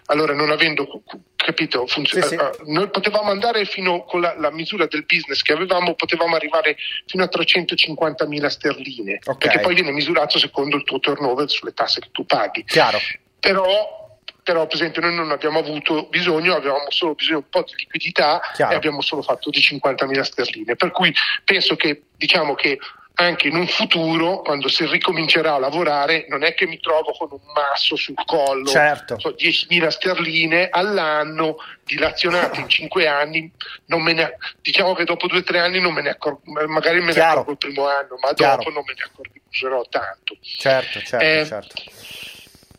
allora 0.06 0.34
non 0.34 0.50
avendo 0.50 1.02
capito, 1.42 1.86
funziona. 1.86 2.26
Sì, 2.26 2.36
sì. 2.36 2.72
Noi 2.72 2.88
potevamo 2.88 3.30
andare 3.30 3.64
fino 3.64 4.04
con 4.04 4.20
la, 4.20 4.34
la, 4.38 4.50
misura 4.50 4.86
del 4.86 5.04
business 5.04 5.42
che 5.42 5.52
avevamo, 5.52 5.94
potevamo 5.94 6.36
arrivare 6.36 6.76
fino 7.06 7.22
a 7.24 7.28
350.000 7.30 8.46
sterline, 8.46 9.18
okay. 9.24 9.36
perché 9.36 9.60
poi 9.60 9.74
viene 9.74 9.92
misurato 9.92 10.38
secondo 10.38 10.76
il 10.76 10.84
tuo 10.84 10.98
turnover 10.98 11.50
sulle 11.50 11.72
tasse 11.74 12.00
che 12.00 12.08
tu 12.12 12.24
paghi. 12.24 12.64
Chiaro. 12.64 12.98
Però, 13.38 14.18
però, 14.42 14.66
per 14.66 14.76
esempio, 14.76 15.02
noi 15.02 15.14
non 15.14 15.30
abbiamo 15.30 15.58
avuto 15.58 16.06
bisogno, 16.08 16.54
avevamo 16.54 16.86
solo 16.88 17.14
bisogno 17.14 17.38
di 17.38 17.44
un 17.44 17.50
po' 17.50 17.66
di 17.68 17.74
liquidità 17.76 18.40
Chiaro. 18.54 18.72
e 18.72 18.76
abbiamo 18.76 19.00
solo 19.02 19.22
fatto 19.22 19.50
di 19.50 19.58
50.000 19.58 20.20
sterline. 20.20 20.76
Per 20.76 20.90
cui 20.90 21.12
penso 21.44 21.76
che, 21.76 22.02
diciamo 22.16 22.54
che 22.54 22.78
anche 23.22 23.48
in 23.48 23.56
un 23.56 23.66
futuro, 23.66 24.40
quando 24.40 24.68
si 24.68 24.84
ricomincerà 24.86 25.54
a 25.54 25.58
lavorare, 25.58 26.26
non 26.28 26.42
è 26.42 26.54
che 26.54 26.66
mi 26.66 26.78
trovo 26.78 27.12
con 27.12 27.28
un 27.30 27.52
masso 27.54 27.96
sul 27.96 28.14
collo, 28.24 28.66
certo. 28.66 29.18
so, 29.18 29.30
10.000 29.30 29.88
sterline 29.88 30.68
all'anno, 30.70 31.56
dilazionate 31.84 32.60
in 32.60 32.68
5 32.68 33.06
anni, 33.06 33.50
ne, 33.86 34.36
diciamo 34.60 34.94
che 34.94 35.04
dopo 35.04 35.26
2-3 35.26 35.56
anni 35.58 35.80
non 35.80 35.94
me 35.94 36.02
ne 36.02 36.10
accorgo, 36.10 36.40
magari 36.66 37.00
me 37.00 37.12
Chiaro. 37.12 37.26
ne 37.26 37.32
accorgo 37.32 37.50
il 37.52 37.58
primo 37.58 37.86
anno, 37.88 38.16
ma 38.20 38.32
Chiaro. 38.34 38.56
dopo 38.56 38.70
non 38.70 38.84
me 38.86 38.94
ne 38.96 39.04
accorgerò 39.04 39.82
tanto. 39.88 40.36
Certo, 40.40 41.00
certo, 41.00 41.24
eh, 41.24 41.46
certo. 41.46 41.74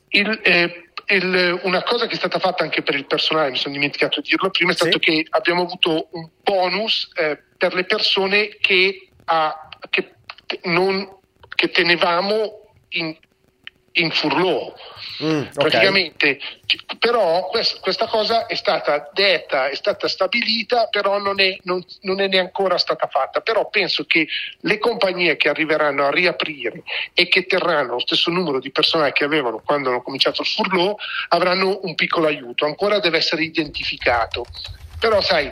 Il, 0.09 0.39
eh, 0.43 0.89
il, 1.07 1.59
una 1.63 1.83
cosa 1.83 2.07
che 2.07 2.13
è 2.13 2.17
stata 2.17 2.39
fatta 2.39 2.63
anche 2.63 2.81
per 2.81 2.95
il 2.95 3.05
personale, 3.05 3.51
mi 3.51 3.57
sono 3.57 3.73
dimenticato 3.73 4.21
di 4.21 4.29
dirlo 4.29 4.49
prima, 4.49 4.71
è 4.71 4.75
stato 4.75 4.99
sì. 4.99 4.99
che 4.99 5.25
abbiamo 5.29 5.63
avuto 5.63 6.07
un 6.11 6.29
bonus 6.41 7.09
eh, 7.15 7.41
per 7.57 7.73
le 7.73 7.83
persone 7.83 8.57
che, 8.59 9.09
ha, 9.25 9.69
che 9.89 10.12
non, 10.63 11.17
che 11.55 11.69
tenevamo 11.69 12.61
in, 12.89 13.15
in 13.93 14.11
furlough. 14.11 14.73
Mm, 15.23 15.43
Praticamente, 15.53 16.39
okay. 16.39 16.97
però 16.97 17.47
quest, 17.47 17.79
questa 17.79 18.07
cosa 18.07 18.47
è 18.47 18.55
stata 18.55 19.09
detta, 19.13 19.69
è 19.69 19.75
stata 19.75 20.07
stabilita, 20.07 20.87
però 20.87 21.19
non 21.19 21.39
è, 21.39 21.55
non, 21.63 21.83
non 22.01 22.19
è 22.19 22.27
neanche 22.27 22.39
ancora 22.39 22.77
stata 22.77 23.07
fatta. 23.07 23.41
Però 23.41 23.69
penso 23.69 24.05
che 24.05 24.27
le 24.61 24.77
compagnie 24.79 25.37
che 25.37 25.49
arriveranno 25.49 26.05
a 26.05 26.11
riaprire 26.11 26.83
e 27.13 27.27
che 27.27 27.45
terranno 27.45 27.93
lo 27.93 27.99
stesso 27.99 28.31
numero 28.31 28.59
di 28.59 28.71
personale 28.71 29.11
che 29.11 29.23
avevano 29.23 29.61
quando 29.63 29.89
hanno 29.89 30.01
cominciato 30.01 30.41
il 30.41 30.47
furlough 30.47 30.99
avranno 31.29 31.79
un 31.83 31.95
piccolo 31.95 32.27
aiuto. 32.27 32.65
Ancora 32.65 32.99
deve 32.99 33.17
essere 33.17 33.43
identificato. 33.43 34.45
Però 34.99 35.21
sai, 35.21 35.51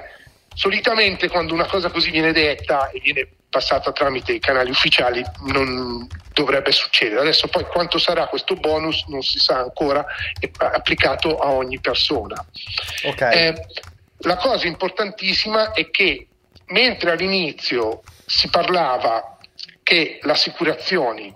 solitamente 0.53 1.29
quando 1.29 1.53
una 1.53 1.65
cosa 1.65 1.89
così 1.89 2.09
viene 2.09 2.31
detta 2.31 2.89
e 2.89 2.99
viene 2.99 3.27
passata 3.51 3.91
tramite 3.91 4.31
i 4.31 4.39
canali 4.39 4.71
ufficiali 4.71 5.21
non 5.47 6.07
dovrebbe 6.33 6.71
succedere. 6.71 7.19
Adesso 7.19 7.49
poi 7.49 7.65
quanto 7.65 7.99
sarà 7.99 8.25
questo 8.27 8.55
bonus 8.55 9.03
non 9.07 9.21
si 9.21 9.37
sa 9.39 9.59
ancora, 9.59 10.03
è 10.39 10.49
applicato 10.57 11.37
a 11.37 11.51
ogni 11.51 11.79
persona. 11.79 12.43
Okay. 13.03 13.47
Eh, 13.47 13.65
la 14.19 14.37
cosa 14.37 14.67
importantissima 14.67 15.73
è 15.73 15.91
che 15.91 16.27
mentre 16.67 17.11
all'inizio 17.11 18.03
si 18.25 18.47
parlava 18.47 19.37
che 19.83 20.19
le 20.21 20.31
assicurazioni 20.31 21.35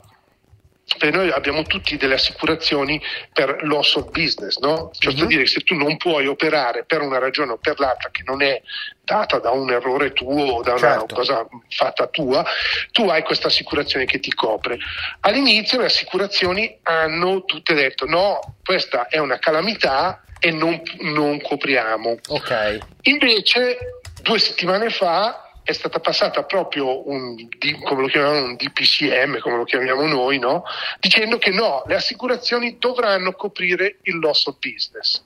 noi 1.11 1.31
abbiamo 1.31 1.63
tutti 1.63 1.97
delle 1.97 2.13
assicurazioni 2.13 3.01
per 3.33 3.59
loss 3.63 3.95
of 3.95 4.11
business, 4.11 4.57
no? 4.57 4.91
Cioè 4.97 5.13
mm-hmm. 5.13 5.25
dire 5.25 5.43
che 5.43 5.49
se 5.49 5.61
tu 5.61 5.75
non 5.75 5.97
puoi 5.97 6.27
operare 6.27 6.85
per 6.85 7.01
una 7.01 7.17
ragione 7.17 7.53
o 7.53 7.57
per 7.57 7.79
l'altra 7.79 8.09
che 8.11 8.23
non 8.25 8.41
è 8.41 8.61
data 9.03 9.39
da 9.39 9.51
un 9.51 9.69
errore 9.71 10.13
tuo 10.13 10.45
o 10.45 10.61
da 10.61 10.77
certo. 10.77 11.03
una 11.03 11.13
cosa 11.13 11.47
fatta 11.69 12.07
tua, 12.07 12.45
tu 12.91 13.09
hai 13.09 13.23
questa 13.23 13.47
assicurazione 13.47 14.05
che 14.05 14.19
ti 14.19 14.33
copre. 14.33 14.77
All'inizio 15.21 15.79
le 15.79 15.85
assicurazioni 15.85 16.79
hanno 16.83 17.43
tutte 17.45 17.73
detto 17.73 18.05
no, 18.05 18.57
questa 18.63 19.07
è 19.07 19.17
una 19.17 19.39
calamità 19.39 20.23
e 20.39 20.51
non, 20.51 20.81
non 20.99 21.41
copriamo. 21.41 22.17
Okay. 22.27 22.79
Invece 23.03 23.77
due 24.21 24.39
settimane 24.39 24.89
fa 24.89 25.44
è 25.65 25.73
stata 25.73 25.99
passata 25.99 26.43
proprio 26.43 27.09
un, 27.09 27.35
come 27.83 28.01
lo 28.01 28.07
chiamiamo, 28.07 28.45
un 28.45 28.55
DPCM, 28.55 29.39
come 29.39 29.57
lo 29.57 29.63
chiamiamo 29.63 30.05
noi, 30.05 30.37
no? 30.37 30.63
dicendo 30.99 31.39
che 31.39 31.49
no, 31.49 31.83
le 31.87 31.95
assicurazioni 31.95 32.77
dovranno 32.77 33.33
coprire 33.33 33.97
il 34.03 34.19
loss 34.19 34.45
of 34.45 34.57
business. 34.59 35.23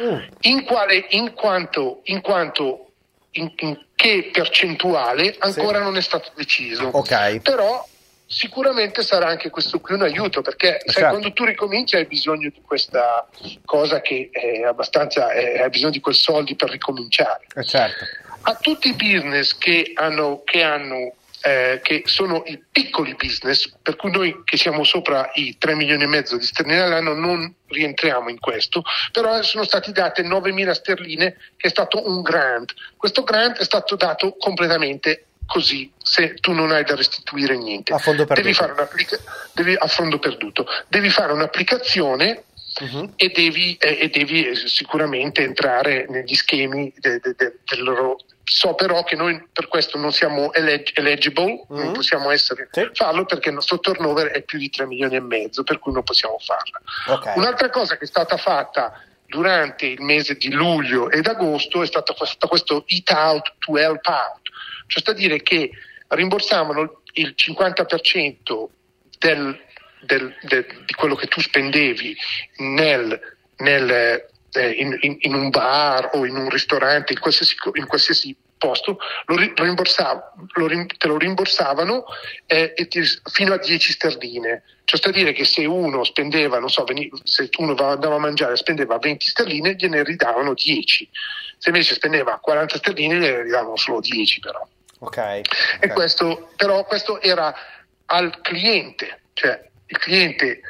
Mm. 0.00 0.18
In, 0.42 0.64
quale, 0.64 1.06
in 1.10 1.34
quanto, 1.34 2.00
in, 2.04 2.20
quanto 2.20 2.92
in, 3.32 3.52
in 3.56 3.84
che 3.96 4.30
percentuale 4.32 5.34
ancora 5.40 5.78
sì. 5.78 5.84
non 5.84 5.96
è 5.96 6.00
stato 6.00 6.30
deciso. 6.36 6.96
Okay. 6.96 7.40
Però 7.40 7.84
sicuramente 8.24 9.02
sarà 9.02 9.26
anche 9.26 9.50
questo 9.50 9.80
qui 9.80 9.94
un 9.94 10.02
aiuto 10.02 10.42
perché 10.42 10.80
sai, 10.84 10.94
certo. 10.94 11.08
quando 11.10 11.32
tu 11.32 11.44
ricominci 11.44 11.96
hai 11.96 12.06
bisogno 12.06 12.50
di 12.50 12.60
questa 12.64 13.28
cosa 13.64 14.00
che 14.00 14.30
è 14.32 14.62
abbastanza 14.62 15.28
hai 15.28 15.70
bisogno 15.70 15.92
di 15.92 16.00
quei 16.00 16.14
soldi 16.16 16.56
per 16.56 16.70
ricominciare 16.70 17.46
eh 17.54 17.64
certo 17.64 18.04
a 18.48 18.54
tutti 18.54 18.88
i 18.88 18.94
business 18.94 19.56
che 19.58 19.90
hanno, 19.94 20.42
che 20.44 20.62
hanno 20.62 21.14
eh, 21.42 21.80
che 21.82 22.02
sono 22.06 22.42
i 22.46 22.60
piccoli 22.70 23.14
business, 23.14 23.72
per 23.82 23.96
cui 23.96 24.10
noi 24.10 24.42
che 24.44 24.56
siamo 24.56 24.84
sopra 24.84 25.30
i 25.34 25.56
3 25.58 25.74
milioni 25.74 26.04
e 26.04 26.06
mezzo 26.06 26.36
di 26.36 26.44
sterline 26.44 26.80
all'anno 26.80 27.14
non 27.14 27.52
rientriamo 27.68 28.28
in 28.28 28.38
questo, 28.38 28.82
però 29.12 29.40
sono 29.42 29.64
state 29.64 29.92
date 29.92 30.22
9 30.22 30.52
mila 30.52 30.74
sterline 30.74 31.36
che 31.56 31.66
è 31.66 31.70
stato 31.70 32.08
un 32.08 32.22
grant. 32.22 32.74
Questo 32.96 33.22
grant 33.22 33.58
è 33.58 33.64
stato 33.64 33.96
dato 33.96 34.36
completamente 34.36 35.26
così, 35.46 35.90
se 36.02 36.34
tu 36.34 36.52
non 36.52 36.70
hai 36.70 36.84
da 36.84 36.96
restituire 36.96 37.56
niente. 37.56 37.92
A 37.92 37.98
fondo 37.98 38.24
perduto. 38.24 38.42
Devi 38.42 38.54
fare, 38.54 38.74
devi, 39.52 39.74
a 39.76 39.86
fondo 39.86 40.18
perduto. 40.18 40.66
Devi 40.88 41.10
fare 41.10 41.32
un'applicazione 41.32 42.42
uh-huh. 42.80 43.12
e, 43.16 43.28
devi, 43.28 43.76
eh, 43.78 43.98
e, 44.00 44.08
devi, 44.08 44.56
sicuramente 44.66 45.42
entrare 45.42 46.06
negli 46.08 46.34
schemi 46.34 46.92
de, 46.98 47.20
de, 47.20 47.34
de, 47.36 47.58
del 47.64 47.82
loro 47.82 48.18
So 48.48 48.74
però 48.74 49.02
che 49.02 49.16
noi 49.16 49.44
per 49.52 49.66
questo 49.66 49.98
non 49.98 50.12
siamo 50.12 50.52
eleg- 50.52 50.96
eligible, 50.96 51.66
mm-hmm. 51.72 51.82
non 51.82 51.92
possiamo 51.92 52.30
essere, 52.30 52.68
sì. 52.70 52.88
farlo 52.92 53.24
perché 53.24 53.48
il 53.48 53.56
nostro 53.56 53.80
turnover 53.80 54.28
è 54.28 54.42
più 54.42 54.56
di 54.56 54.70
3 54.70 54.86
milioni 54.86 55.16
e 55.16 55.20
mezzo, 55.20 55.64
per 55.64 55.80
cui 55.80 55.92
non 55.92 56.04
possiamo 56.04 56.38
farlo. 56.38 56.80
Okay. 57.18 57.36
Un'altra 57.36 57.70
cosa 57.70 57.96
che 57.96 58.04
è 58.04 58.06
stata 58.06 58.36
fatta 58.36 59.02
durante 59.26 59.86
il 59.86 60.00
mese 60.00 60.36
di 60.36 60.52
luglio 60.52 61.10
ed 61.10 61.26
agosto 61.26 61.82
è 61.82 61.86
stato 61.86 62.14
questo 62.14 62.84
eat 62.86 63.10
out 63.10 63.54
to 63.58 63.76
help 63.76 64.06
out, 64.06 64.40
cioè 64.86 65.02
sta 65.02 65.10
a 65.10 65.14
dire 65.14 65.42
che 65.42 65.70
rimborsavano 66.06 67.02
il 67.14 67.34
50% 67.36 68.66
del, 69.18 69.60
del, 70.02 70.34
del, 70.42 70.66
di 70.84 70.94
quello 70.94 71.16
che 71.16 71.26
tu 71.26 71.40
spendevi 71.40 72.16
nel, 72.58 73.20
nel 73.56 74.24
eh, 74.56 74.70
in, 74.70 74.96
in, 75.00 75.16
in, 75.20 75.34
un 75.34 75.50
bar 75.50 76.10
o 76.14 76.24
in 76.24 76.36
un 76.36 76.48
ristorante, 76.48 77.12
in 77.12 77.20
qualsiasi, 77.20 77.56
in 77.74 77.86
qualsiasi 77.86 78.36
posto, 78.58 78.98
lo, 79.26 79.36
lo 79.36 80.66
rim- 80.66 80.96
te 80.96 81.06
lo 81.06 81.18
rimborsavano 81.18 82.04
eh, 82.46 82.74
ti, 82.88 83.02
fino 83.30 83.54
a 83.54 83.58
10 83.58 83.92
sterline. 83.92 84.62
Cioè 84.84 84.98
sta 84.98 85.08
a 85.08 85.12
dire 85.12 85.32
che 85.32 85.44
se 85.44 85.64
uno 85.64 86.04
spendeva, 86.04 86.58
non 86.58 86.70
so, 86.70 86.84
veni- 86.84 87.10
se 87.24 87.48
uno 87.58 87.74
andava 87.74 88.14
a 88.14 88.18
mangiare 88.18 88.52
e 88.52 88.56
spendeva 88.56 88.98
20 88.98 89.26
sterline, 89.26 89.74
gliene 89.74 90.02
ridavano 90.02 90.54
10. 90.54 91.08
Se 91.58 91.68
invece 91.70 91.94
spendeva 91.94 92.38
40 92.38 92.76
sterline, 92.76 93.18
gliene 93.18 93.42
ridavano 93.42 93.76
solo 93.76 94.00
10 94.00 94.40
però. 94.40 94.66
Okay, 94.98 95.40
ok. 95.40 95.46
E 95.80 95.88
questo, 95.92 96.50
però 96.56 96.84
questo 96.84 97.20
era 97.20 97.54
al 98.06 98.40
cliente, 98.40 99.22
cioè 99.34 99.60
il 99.86 99.98
cliente 99.98 100.60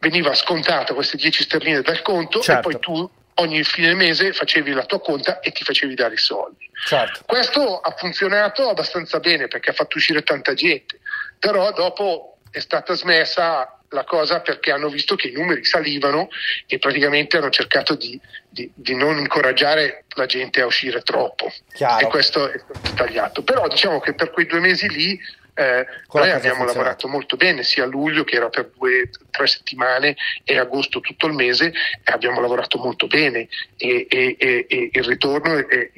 veniva 0.00 0.34
scontato 0.34 0.94
queste 0.94 1.16
10 1.16 1.42
sterline 1.42 1.82
dal 1.82 2.02
conto 2.02 2.40
certo. 2.40 2.68
e 2.68 2.72
poi 2.72 2.80
tu 2.80 3.10
ogni 3.34 3.62
fine 3.62 3.94
mese 3.94 4.32
facevi 4.32 4.72
la 4.72 4.84
tua 4.84 5.00
conta 5.00 5.40
e 5.40 5.52
ti 5.52 5.62
facevi 5.62 5.94
dare 5.94 6.14
i 6.14 6.18
soldi. 6.18 6.68
Certo. 6.86 7.20
Questo 7.26 7.78
ha 7.78 7.94
funzionato 7.96 8.68
abbastanza 8.68 9.20
bene 9.20 9.48
perché 9.48 9.70
ha 9.70 9.74
fatto 9.74 9.96
uscire 9.96 10.22
tanta 10.22 10.54
gente, 10.54 11.00
però 11.38 11.72
dopo 11.72 12.38
è 12.50 12.60
stata 12.60 12.94
smessa 12.94 13.80
la 13.92 14.04
cosa 14.04 14.40
perché 14.40 14.70
hanno 14.70 14.88
visto 14.88 15.16
che 15.16 15.28
i 15.28 15.32
numeri 15.32 15.64
salivano 15.64 16.28
e 16.66 16.78
praticamente 16.78 17.38
hanno 17.38 17.50
cercato 17.50 17.94
di, 17.94 18.18
di, 18.48 18.70
di 18.74 18.94
non 18.94 19.18
incoraggiare 19.18 20.04
la 20.14 20.26
gente 20.26 20.60
a 20.60 20.66
uscire 20.66 21.02
troppo. 21.02 21.52
Chiaro. 21.72 22.06
E 22.06 22.08
questo 22.08 22.50
è 22.50 22.58
stato 22.58 22.94
tagliato. 22.94 23.42
Però 23.42 23.66
diciamo 23.66 24.00
che 24.00 24.14
per 24.14 24.30
quei 24.30 24.46
due 24.46 24.60
mesi 24.60 24.88
lì 24.88 25.18
eh, 25.60 25.86
noi 26.12 26.30
abbiamo 26.30 26.64
lavorato 26.64 27.06
molto 27.06 27.36
bene, 27.36 27.62
sia 27.62 27.84
a 27.84 27.86
luglio 27.86 28.24
che 28.24 28.36
era 28.36 28.48
per 28.48 28.70
due 28.74 29.02
o 29.02 29.26
tre 29.30 29.46
settimane 29.46 30.16
e 30.42 30.58
agosto 30.58 31.00
tutto 31.00 31.26
il 31.26 31.34
mese, 31.34 31.72
abbiamo 32.04 32.40
lavorato 32.40 32.78
molto 32.78 33.06
bene 33.06 33.46
e, 33.76 34.06
e, 34.08 34.36
e, 34.38 34.66
e 34.68 34.90
il 34.90 35.04
ritorno 35.04 35.58
è, 35.58 35.66
è, 35.66 35.90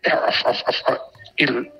è, 0.00 0.10
il, 1.36 1.72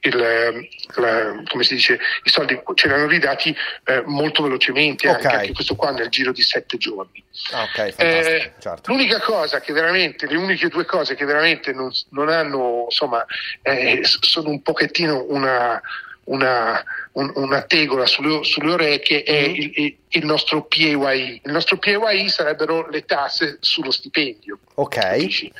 il, 0.00 0.68
la, 0.94 1.42
come 1.48 1.64
si 1.64 1.74
dice, 1.74 1.98
i 2.22 2.30
soldi 2.30 2.60
ce 2.74 2.86
li 2.86 2.94
hanno 2.94 3.08
ridati 3.08 3.54
eh, 3.86 4.02
molto 4.06 4.44
velocemente, 4.44 5.08
okay. 5.08 5.22
anche, 5.24 5.36
anche, 5.36 5.52
questo 5.52 5.74
qua 5.74 5.90
nel 5.90 6.08
giro 6.08 6.30
di 6.30 6.42
sette 6.42 6.76
giorni. 6.76 7.22
Ah, 7.50 7.64
okay, 7.64 7.92
eh, 7.96 8.52
certo. 8.60 8.92
L'unica 8.92 9.20
cosa 9.20 9.58
che 9.60 9.72
veramente, 9.72 10.26
le 10.26 10.36
uniche 10.36 10.68
due 10.68 10.84
cose 10.84 11.16
che 11.16 11.24
veramente 11.24 11.72
non, 11.72 11.90
non 12.10 12.28
hanno, 12.28 12.84
insomma, 12.84 13.24
eh, 13.62 14.00
sono 14.02 14.50
un 14.50 14.62
pochettino 14.62 15.26
una, 15.28 15.82
una, 16.30 16.82
un, 17.12 17.30
una 17.34 17.62
tegola 17.62 18.06
sulle, 18.06 18.42
sulle 18.44 18.72
orecchie 18.72 19.22
è 19.22 19.48
mm. 19.48 19.54
il, 19.54 19.96
il, 20.08 20.24
nostro 20.24 20.64
PAYI. 20.64 21.42
Il 21.44 21.52
nostro 21.52 21.76
PAYI 21.76 22.28
sarebbero 22.28 22.88
le 22.88 23.04
tasse 23.04 23.58
sullo 23.60 23.90
stipendio. 23.90 24.58
Ok. 24.74 25.50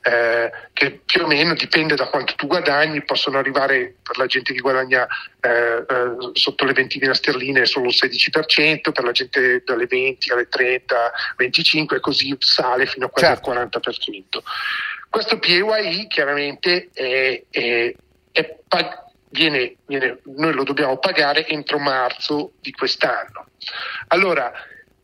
Eh, 0.00 0.50
che 0.72 1.00
più 1.04 1.24
o 1.24 1.26
meno 1.26 1.54
dipende 1.54 1.94
da 1.94 2.08
quanto 2.08 2.34
tu 2.34 2.46
guadagni, 2.46 3.04
possono 3.04 3.38
arrivare 3.38 3.96
per 4.02 4.16
la 4.16 4.26
gente 4.26 4.54
che 4.54 4.60
guadagna 4.60 5.06
eh, 5.40 5.84
eh, 5.86 6.30
sotto 6.32 6.64
le 6.64 6.72
20.000 6.72 7.10
sterline 7.10 7.66
solo 7.66 7.88
il 7.88 7.96
16%, 8.00 8.92
per 8.92 9.04
la 9.04 9.12
gente 9.12 9.62
dalle 9.64 9.86
20 9.86 10.32
alle 10.32 10.48
30, 10.48 11.12
25 11.36 11.96
e 11.96 12.00
così 12.00 12.34
sale 12.38 12.86
fino 12.86 13.06
a 13.06 13.10
quasi 13.10 13.26
certo. 13.26 13.50
al 13.50 13.68
40%. 13.68 14.38
Questo 15.10 15.38
PAYI 15.38 16.06
chiaramente 16.06 16.88
è, 16.92 17.42
è, 17.50 17.94
è 18.32 18.56
pag- 18.66 19.06
viene, 19.30 19.76
viene, 19.86 20.18
noi 20.36 20.52
lo 20.52 20.64
dobbiamo 20.64 20.98
pagare 20.98 21.46
entro 21.46 21.78
marzo 21.78 22.52
di 22.60 22.72
quest'anno. 22.72 23.46
Allora, 24.08 24.52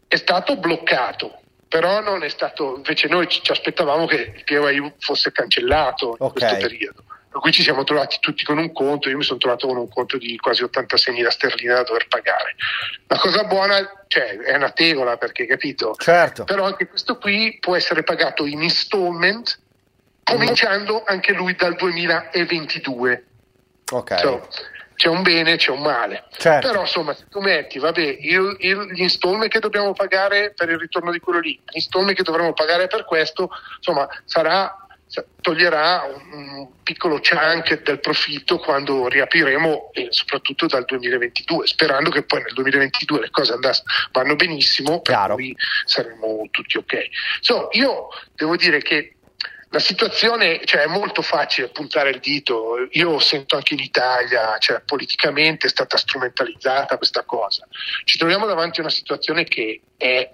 è 0.06 0.16
stato 0.16 0.56
bloccato 0.56 1.38
però 1.74 2.00
non 2.00 2.22
è 2.22 2.28
stato, 2.28 2.76
invece 2.76 3.08
noi 3.08 3.26
ci, 3.26 3.42
aspettavamo 3.50 4.06
che 4.06 4.32
il 4.36 4.44
POIU 4.44 4.92
fosse 5.00 5.32
cancellato 5.32 6.16
in 6.20 6.30
questo 6.30 6.56
periodo. 6.56 7.02
Per 7.28 7.40
cui 7.40 7.50
ci 7.50 7.64
siamo 7.64 7.82
trovati 7.82 8.18
tutti 8.20 8.44
con 8.44 8.58
un 8.58 8.72
conto, 8.72 9.08
io 9.08 9.16
mi 9.16 9.24
sono 9.24 9.40
trovato 9.40 9.66
con 9.66 9.78
un 9.78 9.88
conto 9.88 10.16
di 10.16 10.36
quasi 10.36 10.62
86 10.62 11.12
mila 11.12 11.32
sterline 11.32 11.74
da 11.74 11.82
dover 11.82 12.06
pagare. 12.06 12.54
La 13.08 13.18
cosa 13.18 13.42
buona 13.42 14.04
cioè, 14.06 14.36
è 14.36 14.54
una 14.54 14.70
tegola 14.70 15.16
perché, 15.16 15.46
capito? 15.46 15.96
Certo. 15.98 16.44
Però 16.44 16.64
anche 16.64 16.86
questo 16.86 17.18
qui 17.18 17.58
può 17.58 17.74
essere 17.74 18.04
pagato 18.04 18.46
in 18.46 18.62
installment, 18.62 19.58
cominciando 20.22 21.02
anche 21.04 21.32
lui 21.32 21.56
dal 21.56 21.74
2022. 21.74 23.24
Ok. 23.96 24.18
So, 24.18 24.48
c'è 24.94 25.08
un 25.08 25.22
bene, 25.22 25.56
c'è 25.56 25.70
un 25.70 25.80
male. 25.80 26.24
Certo. 26.36 26.66
Però 26.66 26.80
insomma, 26.80 27.14
se 27.14 27.24
tu 27.28 27.40
metti, 27.40 27.78
vabbè, 27.78 28.00
il, 28.00 28.56
il, 28.60 28.90
gli 28.92 29.02
installment 29.02 29.50
che 29.50 29.58
dobbiamo 29.58 29.92
pagare 29.92 30.52
per 30.54 30.68
il 30.68 30.78
ritorno 30.78 31.10
di 31.10 31.20
quello 31.20 31.40
lì, 31.40 31.52
gli 31.52 31.76
installment 31.76 32.16
che 32.16 32.22
dovremo 32.22 32.52
pagare 32.52 32.86
per 32.86 33.04
questo, 33.04 33.50
insomma, 33.76 34.08
sarà 34.24 34.78
toglierà 35.40 36.02
un, 36.02 36.68
piccolo 36.82 37.20
chunk 37.20 37.82
del 37.82 38.00
profitto 38.00 38.58
quando 38.58 39.08
riapriremo 39.08 39.90
e 39.92 40.08
soprattutto 40.10 40.66
dal 40.66 40.84
2022 40.84 41.66
sperando 41.66 42.10
che 42.10 42.24
poi 42.24 42.42
nel 42.42 42.52
2022 42.52 43.20
le 43.20 43.30
cose 43.30 43.52
andassero, 43.52 43.86
vanno 44.12 44.36
benissimo 44.36 45.00
per 45.00 45.14
Chiaro. 45.14 45.34
cui 45.34 45.56
saremo 45.84 46.46
tutti 46.50 46.76
ok 46.76 47.08
so, 47.40 47.68
io 47.72 48.08
devo 48.34 48.56
dire 48.56 48.82
che 48.82 49.14
la 49.74 49.80
situazione 49.80 50.60
cioè, 50.64 50.82
è 50.82 50.86
molto 50.86 51.20
facile 51.20 51.66
puntare 51.66 52.10
il 52.10 52.20
dito, 52.20 52.86
io 52.92 53.18
sento 53.18 53.56
anche 53.56 53.74
in 53.74 53.80
Italia, 53.80 54.56
cioè, 54.58 54.80
politicamente 54.82 55.66
è 55.66 55.68
stata 55.70 55.96
strumentalizzata 55.96 56.96
questa 56.96 57.24
cosa. 57.24 57.66
Ci 58.04 58.16
troviamo 58.16 58.46
davanti 58.46 58.78
a 58.78 58.84
una 58.84 58.92
situazione 58.92 59.42
che 59.42 59.80
è 59.96 60.30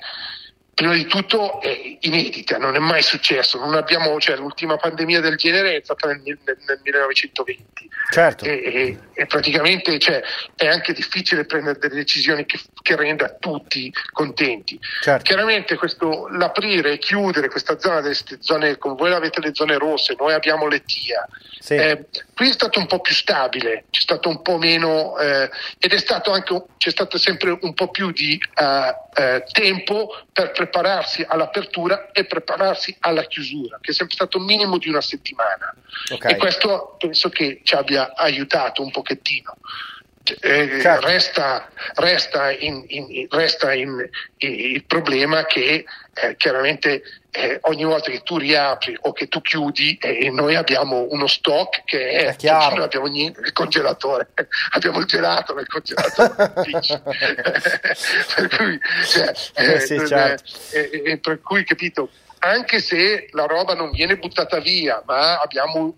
prima 0.81 0.95
di 0.95 1.05
tutto 1.05 1.61
è 1.61 1.99
inedita, 2.01 2.57
non 2.57 2.75
è 2.75 2.79
mai 2.79 3.03
successo. 3.03 3.61
Abbiamo, 3.63 4.19
cioè, 4.19 4.37
l'ultima 4.37 4.79
pandemia 4.79 5.21
del 5.21 5.37
genere 5.37 5.77
è 5.77 5.81
stata 5.85 6.07
nel, 6.07 6.23
nel, 6.25 6.39
nel 6.67 6.81
1920. 6.83 7.91
Certo. 8.11 8.47
E, 8.47 8.51
e, 8.51 8.99
e 9.13 9.27
praticamente 9.27 9.99
cioè, 9.99 10.23
è 10.57 10.67
anche 10.67 10.95
difficile 10.95 11.45
prendere 11.45 11.79
delle 11.79 11.97
decisioni 11.97 12.47
che, 12.47 12.59
che 12.81 12.97
renda 12.97 13.37
tutti 13.39 13.93
contenti. 14.11 14.81
Certo. 15.03 15.23
Chiaramente 15.23 15.77
questo, 15.77 16.29
l'aprire 16.29 16.93
e 16.93 16.99
chiudere 16.99 17.51
questa 17.51 17.79
zona, 17.79 18.01
queste 18.01 18.39
zone, 18.41 18.79
come 18.79 18.95
voi 18.95 19.13
avete 19.13 19.43
le 19.43 19.51
zone 19.53 19.77
rosse, 19.77 20.17
noi 20.19 20.33
abbiamo 20.33 20.67
le 20.67 20.83
TIA. 20.83 21.29
Sì. 21.59 21.75
Eh, 21.75 22.07
qui 22.41 22.49
è 22.49 22.53
stato 22.53 22.79
un 22.79 22.87
po' 22.87 23.01
più 23.01 23.13
stabile, 23.13 23.85
c'è 23.91 24.01
stato 24.01 24.31
un 24.31 24.41
po' 24.41 24.57
meno 24.57 25.19
eh, 25.19 25.51
ed 25.79 25.93
è 25.93 25.99
stato 25.99 26.31
anche, 26.31 26.65
c'è 26.79 26.89
stato 26.89 27.19
sempre 27.19 27.59
un 27.61 27.75
po' 27.75 27.91
più 27.91 28.13
di 28.13 28.41
uh, 28.57 29.43
tempo 29.53 30.19
per 30.33 30.51
prepararsi 30.53 31.23
all'apertura 31.29 32.11
e 32.13 32.25
prepararsi 32.25 32.97
alla 33.01 33.25
chiusura, 33.25 33.79
che 33.83 33.91
è 33.91 33.95
sempre 33.95 34.15
stato 34.15 34.39
un 34.39 34.45
minimo 34.45 34.79
di 34.79 34.89
una 34.89 35.03
settimana. 35.03 35.75
Okay. 36.13 36.33
E 36.33 36.37
questo 36.37 36.97
penso 36.99 37.29
che 37.29 37.61
ci 37.63 37.75
abbia 37.75 38.15
aiutato 38.17 38.81
un 38.81 38.91
pochettino. 38.91 39.59
Eh, 40.41 40.81
certo. 40.81 41.07
resta, 41.07 41.71
resta, 41.97 42.51
in, 42.53 42.85
in, 42.87 43.27
resta 43.29 43.75
in, 43.75 44.09
il 44.39 44.85
problema 44.85 45.45
che 45.45 45.85
eh, 46.15 46.37
chiaramente 46.37 47.03
eh, 47.33 47.59
ogni 47.63 47.85
volta 47.85 48.11
che 48.11 48.23
tu 48.23 48.39
riapri 48.39 48.97
o 49.03 49.13
che 49.13 49.29
tu 49.29 49.41
chiudi 49.41 49.97
eh, 50.01 50.31
noi 50.31 50.57
abbiamo 50.57 51.07
uno 51.11 51.27
stock 51.27 51.85
che 51.85 52.11
è, 52.11 52.37
è 52.37 52.49
abbiamo 52.49 53.07
niente 53.07 53.41
nel 53.41 53.53
congelatore. 53.53 54.29
Abbiamo 54.73 54.99
il 54.99 55.07
gelato 55.07 55.55
nel 55.55 55.67
congelatore 55.67 56.53
per 58.35 58.57
cui, 58.57 58.81
cioè, 59.07 59.33
eh, 59.55 59.81
sì, 59.81 60.07
certo. 60.07 60.53
Eh, 60.73 61.19
per 61.19 61.41
cui 61.41 61.65
capito 61.65 62.09
anche 62.41 62.81
se 62.81 63.29
la 63.33 63.45
roba 63.45 63.75
non 63.75 63.91
viene 63.91 64.17
buttata 64.17 64.61
via, 64.61 65.03
ma 65.07 65.41
abbiamo 65.41 65.95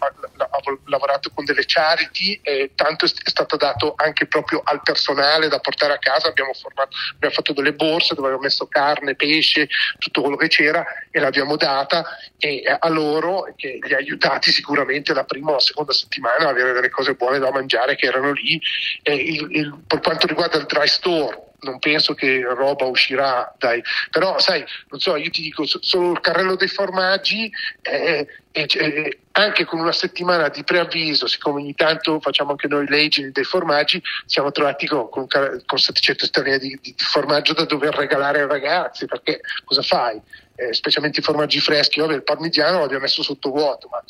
lavorato 0.87 1.31
con 1.35 1.45
delle 1.45 1.65
charity 1.67 2.41
e 2.43 2.73
tanto 2.75 3.05
è 3.05 3.09
stato 3.09 3.57
dato 3.57 3.95
anche 3.97 4.27
proprio 4.27 4.61
al 4.65 4.81
personale 4.83 5.49
da 5.49 5.61
portare 5.61 5.93
a 5.93 5.99
casa, 5.99 6.29
abbiamo, 6.29 6.53
formato, 6.53 6.97
abbiamo 7.15 7.35
fatto 7.35 7.53
delle 7.53 7.75
borse 7.75 8.15
dove 8.15 8.29
abbiamo 8.29 8.45
messo 8.45 8.67
carne, 8.67 9.15
pesce, 9.15 9.69
tutto 9.99 10.21
quello 10.23 10.37
che 10.37 10.49
c'era 10.49 10.85
e 11.11 11.21
l'abbiamo 11.21 11.57
data 11.57 12.05
e 12.39 12.63
a 12.79 12.89
loro 12.89 13.53
che 13.57 13.79
li 13.81 13.95
ha 13.95 13.99
aiutati 13.99 14.51
sicuramente 14.51 15.15
la 15.15 15.25
prima 15.25 15.51
o 15.51 15.55
la 15.55 15.61
seconda 15.61 15.93
settimana 15.93 16.47
a 16.47 16.51
avere 16.51 16.73
delle 16.73 16.91
cose 16.91 17.15
buone 17.15 17.39
da 17.39 17.53
mangiare 17.53 17.95
che 17.95 18.07
erano 18.07 18.33
lì. 18.33 18.61
Il, 19.05 19.47
il, 19.51 19.79
per 19.87 20.01
quanto 20.01 20.27
riguarda 20.27 20.59
il 20.59 20.67
dry 20.67 20.89
store, 20.89 21.51
non 21.63 21.79
penso 21.79 22.15
che 22.15 22.43
roba 22.43 22.85
uscirà 22.85 23.53
dai 23.59 23.83
però 24.11 24.39
sai 24.39 24.65
non 24.89 25.01
so 25.01 25.17
io 25.17 25.31
ti 25.31 25.43
dico 25.43 25.65
solo 25.67 26.13
il 26.13 26.21
carrello 26.21 26.57
dei 26.57 26.69
formaggi 26.69 27.51
eh, 27.83 28.27
eh, 28.53 28.67
eh, 28.69 29.19
anche 29.33 29.65
con 29.65 29.81
una 29.81 29.93
settimana 29.93 30.49
di 30.49 30.63
preavviso 30.65 31.27
siccome 31.27 31.61
ogni 31.61 31.75
tanto 31.75 32.21
facciamo 32.21 32.51
anche 32.51 32.69
noi 32.69 32.87
l'aging 32.89 33.33
dei 33.33 33.45
formaggi 33.45 34.03
siamo 34.27 34.51
trovati 34.51 34.87
con, 34.87 35.09
con, 35.09 35.27
con 35.27 35.79
700 35.79 36.27
sterline 36.27 36.59
di, 36.59 36.79
di, 36.81 36.95
di, 36.97 37.05
formaggio 37.05 37.55
da 37.55 37.65
dover 37.65 37.95
regalare 37.95 38.41
ai 38.41 38.49
ragazzi 38.49 39.07
perché 39.07 39.41
cosa 39.65 39.83
fai? 39.83 40.21
Eh, 40.55 40.75
specialmente 40.75 41.21
i 41.21 41.23
formaggi 41.23 41.61
freschi 41.61 42.01
vabbè 42.01 42.15
il 42.15 42.25
parmigiano 42.25 42.81
l'abbiamo 42.81 43.05
messo 43.05 43.23
sotto 43.23 43.51
vuoto 43.51 43.89
ma 43.89 44.03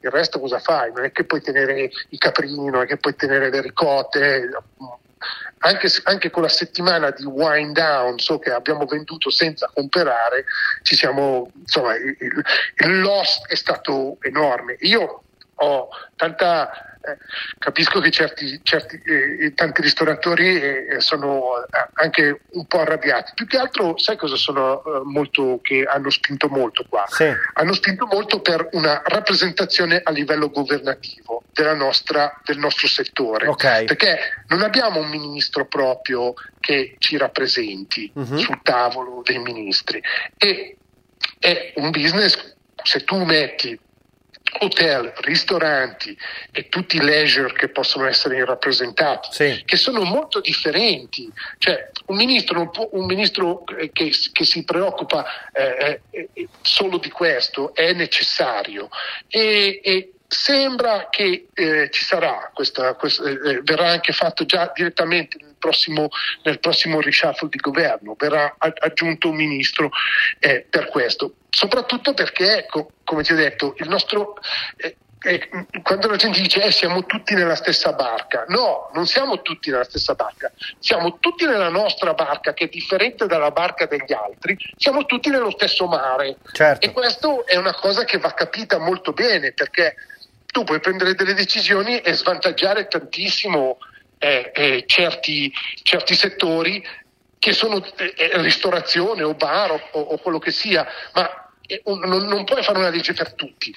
il 0.00 0.10
resto 0.10 0.40
cosa 0.40 0.58
fai? 0.58 0.90
non 0.92 1.04
è 1.04 1.12
che 1.12 1.24
puoi 1.24 1.40
tenere 1.40 1.90
i 2.08 2.18
caprini 2.18 2.70
non 2.70 2.82
è 2.82 2.86
che 2.86 2.96
puoi 2.96 3.14
tenere 3.14 3.50
le 3.50 3.60
ricotte 3.60 4.48
anche, 5.58 5.88
anche, 6.04 6.30
con 6.30 6.42
la 6.42 6.48
settimana 6.48 7.10
di 7.10 7.24
wind 7.24 7.74
down, 7.74 8.18
so 8.18 8.38
che 8.38 8.50
abbiamo 8.50 8.84
venduto 8.84 9.30
senza 9.30 9.70
comprare, 9.72 10.44
ci 10.82 10.94
siamo, 10.94 11.50
insomma, 11.58 11.94
il, 11.94 12.16
il 12.18 13.00
loss 13.00 13.46
è 13.46 13.54
stato 13.54 14.18
enorme. 14.20 14.76
Io 14.80 15.22
ho 15.56 15.88
tanta 16.16 16.93
capisco 17.58 18.00
che 18.00 18.10
certi, 18.10 18.60
certi, 18.62 19.00
eh, 19.04 19.52
tanti 19.54 19.82
ristoratori 19.82 20.60
eh, 20.60 21.00
sono 21.00 21.64
eh, 21.64 21.88
anche 21.94 22.40
un 22.52 22.66
po' 22.66 22.80
arrabbiati. 22.80 23.32
Più 23.34 23.46
che 23.46 23.58
altro, 23.58 23.98
sai 23.98 24.16
cosa 24.16 24.36
sono 24.36 24.82
eh, 24.84 25.00
molto 25.04 25.60
che 25.62 25.84
hanno 25.84 26.10
spinto 26.10 26.48
molto 26.48 26.84
qua? 26.88 27.04
Sì. 27.08 27.30
Hanno 27.54 27.72
spinto 27.74 28.06
molto 28.06 28.40
per 28.40 28.68
una 28.72 29.02
rappresentazione 29.04 30.00
a 30.02 30.10
livello 30.10 30.50
governativo 30.50 31.42
nostra, 31.74 32.40
del 32.44 32.58
nostro 32.58 32.88
settore. 32.88 33.46
Okay. 33.46 33.84
Perché 33.84 34.18
non 34.48 34.62
abbiamo 34.62 35.00
un 35.00 35.08
ministro 35.08 35.66
proprio 35.66 36.34
che 36.58 36.96
ci 36.98 37.16
rappresenti 37.16 38.10
uh-huh. 38.12 38.38
sul 38.38 38.60
tavolo 38.62 39.22
dei 39.22 39.38
ministri. 39.38 40.02
E 40.36 40.76
è 41.38 41.72
un 41.76 41.90
business, 41.90 42.54
se 42.82 43.04
tu 43.04 43.22
metti 43.24 43.78
hotel, 44.60 45.12
ristoranti 45.16 46.16
e 46.52 46.68
tutti 46.68 46.96
i 46.96 47.02
leisure 47.02 47.52
che 47.52 47.68
possono 47.68 48.06
essere 48.06 48.44
rappresentati, 48.44 49.28
sì. 49.32 49.62
che 49.64 49.76
sono 49.76 50.02
molto 50.02 50.40
differenti. 50.40 51.30
Cioè, 51.58 51.90
un 52.06 52.16
ministro, 52.16 52.70
un 52.92 53.06
ministro 53.06 53.64
che, 53.64 53.90
che, 53.92 54.44
si 54.44 54.64
preoccupa 54.64 55.24
eh, 55.52 56.00
eh, 56.10 56.28
eh, 56.32 56.48
solo 56.62 56.98
di 56.98 57.10
questo 57.10 57.74
è 57.74 57.92
necessario 57.92 58.88
e, 59.28 59.80
e 59.82 60.13
sembra 60.34 61.08
che 61.10 61.46
eh, 61.54 61.88
ci 61.90 62.04
sarà 62.04 62.50
questa, 62.52 62.94
questa 62.94 63.24
eh, 63.24 63.32
eh, 63.32 63.60
verrà 63.62 63.90
anche 63.90 64.12
fatto 64.12 64.44
già 64.44 64.70
direttamente 64.74 65.38
nel 65.40 65.54
prossimo, 65.58 66.08
nel 66.42 66.58
prossimo 66.58 67.00
reshuffle 67.00 67.48
di 67.48 67.58
governo, 67.58 68.16
verrà 68.18 68.56
aggiunto 68.58 69.28
un 69.28 69.36
ministro 69.36 69.90
eh, 70.40 70.66
per 70.68 70.88
questo, 70.88 71.34
soprattutto 71.50 72.14
perché, 72.14 72.66
co- 72.68 72.90
come 73.04 73.22
ti 73.22 73.32
ho 73.32 73.36
detto, 73.36 73.74
il 73.78 73.88
nostro 73.88 74.34
eh, 74.76 74.96
eh, 75.26 75.48
quando 75.82 76.08
la 76.08 76.16
gente 76.16 76.38
dice 76.38 76.62
eh, 76.62 76.70
siamo 76.70 77.06
tutti 77.06 77.32
nella 77.34 77.54
stessa 77.54 77.92
barca, 77.92 78.44
no, 78.48 78.90
non 78.92 79.06
siamo 79.06 79.40
tutti 79.40 79.70
nella 79.70 79.84
stessa 79.84 80.14
barca, 80.14 80.52
siamo 80.78 81.18
tutti 81.18 81.46
nella 81.46 81.70
nostra 81.70 82.12
barca 82.12 82.52
che 82.52 82.64
è 82.64 82.68
differente 82.68 83.26
dalla 83.26 83.50
barca 83.50 83.86
degli 83.86 84.12
altri, 84.12 84.54
siamo 84.76 85.06
tutti 85.06 85.30
nello 85.30 85.50
stesso 85.50 85.86
mare 85.86 86.36
certo. 86.52 86.86
e 86.86 86.92
questo 86.92 87.46
è 87.46 87.56
una 87.56 87.74
cosa 87.74 88.04
che 88.04 88.18
va 88.18 88.34
capita 88.34 88.78
molto 88.78 89.12
bene 89.12 89.52
perché 89.52 89.96
tu 90.54 90.62
puoi 90.62 90.78
prendere 90.78 91.16
delle 91.16 91.34
decisioni 91.34 91.98
e 91.98 92.12
svantaggiare 92.12 92.86
tantissimo 92.86 93.78
eh, 94.18 94.52
eh, 94.54 94.84
certi, 94.86 95.52
certi, 95.82 96.14
settori 96.14 96.80
che 97.40 97.52
sono 97.52 97.84
eh, 97.96 98.14
eh 98.16 98.40
ristorazione 98.40 99.24
o 99.24 99.34
bar 99.34 99.72
o, 99.72 99.98
o, 99.98 100.16
quello 100.18 100.38
che 100.38 100.52
sia, 100.52 100.86
ma 101.14 101.50
eh, 101.66 101.82
non, 101.86 102.28
non, 102.28 102.44
puoi 102.44 102.62
fare 102.62 102.78
una 102.78 102.90
legge 102.90 103.14
per 103.14 103.34
tutti. 103.34 103.74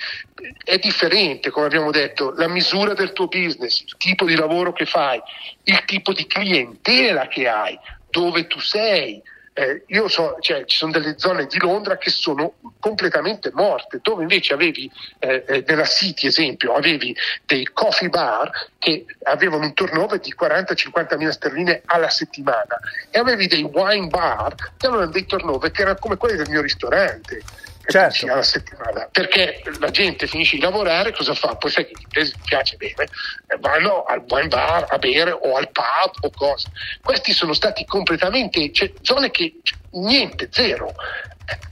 È 0.64 0.78
differente, 0.78 1.50
come 1.50 1.66
abbiamo 1.66 1.90
detto, 1.90 2.32
la 2.38 2.48
misura 2.48 2.94
del 2.94 3.12
tuo 3.12 3.28
business, 3.28 3.82
il 3.82 3.96
tipo 3.98 4.26
di 4.26 4.36
lavoro 4.36 4.72
che 4.72 4.86
fai, 4.86 5.20
il 5.64 5.84
tipo 5.86 6.14
di 6.14 6.28
clientela 6.28 7.28
che 7.28 7.48
hai, 7.48 7.76
dove 8.12 8.46
tu 8.46 8.60
sei 8.60 9.20
eh, 9.58 9.82
io 9.88 10.08
so, 10.08 10.38
cioè, 10.40 10.66
ci 10.66 10.78
sono 10.78 10.92
delle 10.92 11.16
zone 11.18 11.48
di 11.48 11.58
Londra 11.58 11.98
che 11.98 12.12
sono 12.12 12.54
completamente 12.80 13.50
morte, 13.56 14.00
dove 14.04 14.22
invece 14.22 14.54
avevi, 14.54 14.90
eh, 15.18 15.44
eh 15.48 15.64
nella 15.66 15.86
City 15.86 16.28
esempio, 16.28 16.74
avevi 16.74 17.16
dei 17.44 17.68
coffee 17.74 18.10
bar 18.10 18.52
che 18.78 19.06
avevano 19.24 19.64
un 19.64 19.74
turnover 19.74 20.20
di 20.20 20.32
40-50 20.40 21.18
mila 21.18 21.32
sterline 21.32 21.82
alla 21.86 22.10
settimana 22.10 22.78
e 23.10 23.18
avevi 23.18 23.48
dei 23.48 23.64
wine 23.64 24.08
bar 24.10 24.54
che 24.78 24.86
avevano 24.86 25.10
dei 25.10 25.26
turnover 25.26 25.72
che 25.72 25.82
erano 25.82 25.98
come 26.00 26.18
quelli 26.18 26.38
del 26.38 26.50
mio 26.50 26.62
ristorante 26.62 27.42
certo. 27.88 28.32
alla 28.32 28.44
settimana 28.44 29.08
perché 29.12 29.62
la 29.80 29.90
gente 29.90 30.28
finisce 30.28 30.58
di 30.58 30.62
lavorare 30.62 31.14
cosa 31.14 31.34
fa? 31.34 31.56
poi 31.56 31.72
sai 31.72 31.86
che 31.86 31.94
gli 31.98 32.02
inglesi 32.02 32.34
piace 32.46 32.76
bere 32.78 33.08
eh, 33.48 33.58
vanno 33.60 34.04
al 34.04 34.24
wine 34.28 34.48
bar 34.48 34.86
a 34.90 34.98
bere 34.98 35.32
o 35.32 35.56
al 35.56 35.70
pub 35.72 36.16
o 36.22 36.30
cose 36.32 36.70
questi 37.02 37.32
sono 37.32 37.54
stati 37.54 37.86
completamente 37.86 38.72
cioè, 38.72 38.92
zone 39.02 39.32
che 39.32 39.56
niente, 39.92 40.50
zero 40.52 40.94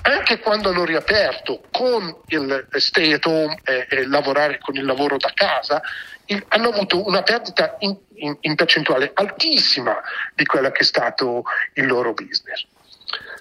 anche 0.03 0.39
quando 0.39 0.69
hanno 0.69 0.85
riaperto 0.85 1.63
con 1.69 2.15
il 2.27 2.67
stay 2.75 3.11
at 3.11 3.25
home 3.25 3.59
e, 3.65 3.85
e 3.89 4.07
lavorare 4.07 4.57
con 4.59 4.75
il 4.75 4.85
lavoro 4.85 5.17
da 5.17 5.31
casa 5.33 5.81
il, 6.27 6.43
hanno 6.47 6.69
avuto 6.69 7.05
una 7.05 7.23
perdita 7.23 7.75
in, 7.79 7.95
in, 8.15 8.37
in 8.39 8.55
percentuale 8.55 9.11
altissima 9.13 9.99
di 10.33 10.45
quella 10.45 10.71
che 10.71 10.79
è 10.79 10.85
stato 10.85 11.43
il 11.73 11.85
loro 11.85 12.13
business 12.13 12.65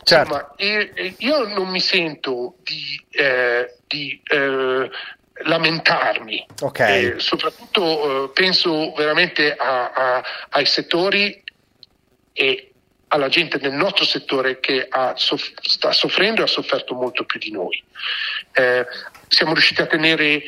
Certo. 0.04 0.54
Insomma, 0.58 1.14
io 1.18 1.46
non 1.48 1.68
mi 1.68 1.80
sento 1.80 2.56
di, 2.62 3.02
eh, 3.10 3.76
di 3.86 4.20
eh, 4.24 4.90
lamentarmi, 5.44 6.46
okay. 6.60 7.18
soprattutto 7.18 8.26
eh, 8.26 8.30
penso 8.32 8.92
veramente 8.92 9.54
a, 9.54 9.90
a, 9.90 10.24
ai 10.50 10.66
settori 10.66 11.42
e 12.32 12.72
alla 13.08 13.28
gente 13.28 13.58
del 13.58 13.72
nostro 13.72 14.04
settore 14.04 14.60
che 14.60 14.88
soff- 15.14 15.52
sta 15.60 15.92
soffrendo 15.92 16.40
e 16.40 16.44
ha 16.44 16.48
sofferto 16.48 16.94
molto 16.94 17.24
più 17.24 17.38
di 17.38 17.50
noi. 17.50 17.82
Eh, 18.52 18.86
siamo 19.28 19.52
riusciti 19.52 19.80
a 19.80 19.86
tenere 19.86 20.42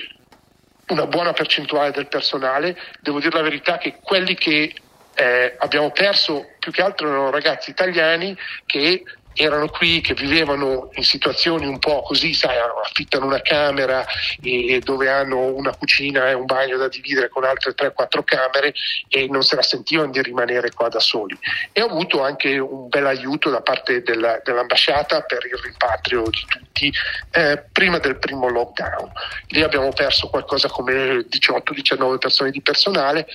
una 0.89 1.07
buona 1.07 1.33
percentuale 1.33 1.93
del 1.93 2.09
personale, 2.09 2.77
devo 3.01 3.21
dire 3.21 3.37
la 3.37 3.43
verità 3.43 3.79
che 3.79 3.99
quelli 4.01 4.35
che 4.35 4.75
eh, 5.15 5.55
abbiamo 5.59 5.91
perso 5.91 6.51
più 6.59 6.71
che 6.71 6.83
altro 6.83 7.09
erano 7.09 7.31
ragazzi 7.31 7.71
italiani 7.71 8.37
che 8.67 9.03
erano 9.37 9.69
qui, 9.69 10.01
che 10.01 10.15
vivevano 10.15 10.89
in 10.95 11.05
situazioni 11.05 11.67
un 11.67 11.79
po' 11.79 12.03
così, 12.03 12.33
sai, 12.33 12.57
affittano 12.83 13.27
una 13.27 13.43
camera 13.43 14.05
e, 14.43 14.81
dove 14.83 15.09
hanno 15.11 15.55
una 15.55 15.75
cucina 15.75 16.31
e 16.31 16.33
un 16.33 16.47
bagno 16.47 16.77
da 16.77 16.89
dividere 16.89 17.29
con 17.29 17.45
altre 17.45 17.75
3-4 17.75 18.25
camere 18.25 18.73
e 19.09 19.27
non 19.29 19.43
se 19.43 19.57
la 19.57 19.63
sentivano 19.63 20.11
di 20.11 20.23
rimanere 20.23 20.73
qua 20.73 20.89
da 20.89 21.01
soli. 21.01 21.39
E 21.73 21.83
ho 21.83 21.87
avuto 21.87 22.23
anche 22.23 22.59
un 22.59 22.89
bel 22.89 23.07
aiuto 23.07 23.51
da 23.51 23.61
parte 23.61 24.03
della, 24.03 24.41
dell'ambasciata 24.43 25.21
per 25.23 25.45
il 25.45 25.59
rimpatrio 25.63 26.23
di 26.23 26.45
tutti 26.49 26.93
eh, 27.33 27.63
prima 27.71 27.99
del 27.99 28.19
primo 28.19 28.49
lockdown. 28.49 29.13
Lì 29.49 29.63
abbiamo 29.63 29.91
perso 29.91 30.29
qualcosa 30.29 30.69
come 30.69 31.27
18-19 31.29 32.19
persone 32.19 32.51
di 32.51 32.63
personale. 32.63 33.27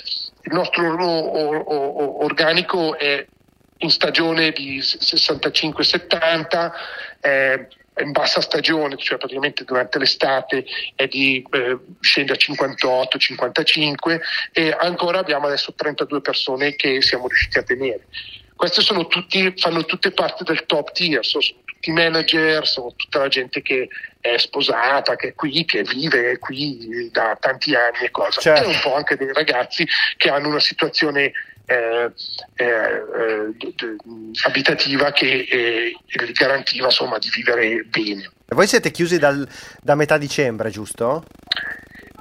Il 0.43 0.53
nostro 0.53 0.83
organico 2.23 2.97
è 2.97 3.25
in 3.81 3.89
stagione 3.89 4.51
di 4.51 4.79
65-70, 4.79 6.71
eh, 7.21 7.67
in 7.99 8.11
bassa 8.11 8.41
stagione, 8.41 8.97
cioè 8.97 9.17
praticamente 9.17 9.63
durante 9.63 9.99
l'estate 9.99 10.65
è 10.95 11.07
di, 11.07 11.45
eh, 11.51 11.77
scende 11.99 12.33
a 12.33 12.37
58-55 12.37 14.21
e 14.53 14.75
ancora 14.77 15.19
abbiamo 15.19 15.47
adesso 15.47 15.73
32 15.73 16.21
persone 16.21 16.75
che 16.75 17.01
siamo 17.01 17.27
riusciti 17.27 17.57
a 17.57 17.63
tenere. 17.63 18.05
Queste 18.55 18.81
sono 18.81 19.07
tutti, 19.07 19.53
fanno 19.57 19.83
tutte 19.85 20.11
parte 20.11 20.43
del 20.43 20.65
top 20.65 20.91
tier, 20.91 21.25
sono 21.25 21.43
tutti 21.65 21.91
manager, 21.91 22.67
sono 22.67 22.93
tutta 22.95 23.19
la 23.19 23.27
gente 23.27 23.63
che 23.63 23.89
è 24.19 24.37
sposata, 24.37 25.15
che 25.15 25.29
è 25.29 25.33
qui, 25.33 25.65
che 25.65 25.81
vive 25.81 26.37
qui 26.37 27.09
da 27.11 27.35
tanti 27.39 27.73
anni 27.73 28.05
e 28.05 28.11
cosa. 28.11 28.39
Certo. 28.39 28.63
E 28.63 28.67
un 28.67 28.79
po' 28.79 28.93
anche 28.93 29.17
dei 29.17 29.33
ragazzi 29.33 29.85
che 30.15 30.29
hanno 30.29 30.49
una 30.49 30.59
situazione 30.59 31.31
eh, 31.65 32.11
eh, 32.55 32.65
eh 32.65 33.95
abitativa 34.45 35.11
che 35.11 35.47
eh, 35.49 35.93
gli 36.05 36.31
garantiva 36.31 36.85
insomma, 36.85 37.17
di 37.17 37.29
vivere 37.33 37.83
bene. 37.83 38.29
Voi 38.47 38.67
siete 38.67 38.91
chiusi 38.91 39.17
dal, 39.17 39.47
da 39.81 39.95
metà 39.95 40.17
dicembre, 40.17 40.69
giusto? 40.69 41.23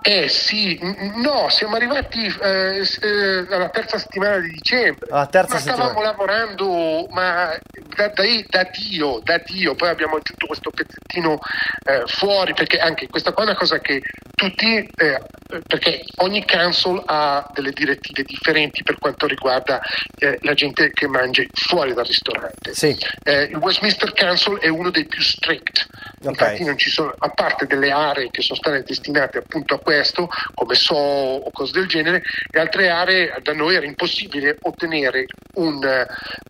Eh 0.02 0.28
sì, 0.28 0.78
no, 1.16 1.48
siamo 1.50 1.76
arrivati 1.76 2.24
eh, 2.24 2.80
eh, 2.80 3.46
alla 3.50 3.68
terza 3.68 3.98
settimana 3.98 4.38
di 4.38 4.48
dicembre. 4.48 5.06
Alla 5.10 5.26
terza 5.26 5.54
ma 5.54 5.60
settimana. 5.60 5.84
stavamo 5.84 6.02
lavorando 6.02 7.06
ma 7.10 7.54
da, 7.94 8.08
da, 8.08 8.24
da, 8.48 8.70
Dio, 8.70 9.20
da 9.22 9.42
Dio, 9.44 9.74
poi 9.74 9.90
abbiamo 9.90 10.16
aggiunto 10.16 10.46
questo 10.46 10.70
pezzettino 10.70 11.38
eh, 11.84 12.02
fuori, 12.06 12.54
perché 12.54 12.78
anche 12.78 13.08
questa 13.08 13.32
qua 13.32 13.44
è 13.44 13.46
una 13.48 13.56
cosa 13.56 13.78
che 13.80 14.00
tutti, 14.34 14.88
eh, 14.96 15.20
perché 15.66 16.02
ogni 16.16 16.46
council 16.46 17.02
ha 17.04 17.46
delle 17.52 17.72
direttive 17.72 18.22
differenti 18.22 18.82
per 18.82 18.98
quanto 18.98 19.26
riguarda 19.26 19.80
eh, 20.18 20.38
la 20.42 20.54
gente 20.54 20.90
che 20.92 21.08
mangia 21.08 21.42
fuori 21.52 21.92
dal 21.92 22.06
ristorante. 22.06 22.72
Sì. 22.74 22.96
Eh, 23.22 23.42
il 23.42 23.56
Westminster 23.56 24.14
Council 24.14 24.58
è 24.60 24.68
uno 24.68 24.88
dei 24.88 25.04
più 25.04 25.20
strict, 25.20 25.86
okay. 26.20 26.30
infatti 26.30 26.64
non 26.64 26.78
ci 26.78 26.88
sono, 26.88 27.14
a 27.18 27.28
parte 27.28 27.66
delle 27.66 27.90
aree 27.90 28.30
che 28.30 28.40
sono 28.40 28.58
state 28.58 28.82
destinate 28.82 29.38
appunto 29.38 29.74
a 29.74 29.78
questo, 29.78 29.88
questo, 29.90 30.29
come 30.55 30.76
so 30.76 30.94
o 30.94 31.50
cose 31.50 31.72
del 31.72 31.88
genere, 31.88 32.22
le 32.53 32.61
altre 32.61 32.90
aree 32.90 33.35
da 33.42 33.53
noi 33.53 33.74
era 33.74 33.85
impossibile 33.85 34.57
ottenere 34.61 35.26
un, 35.55 36.07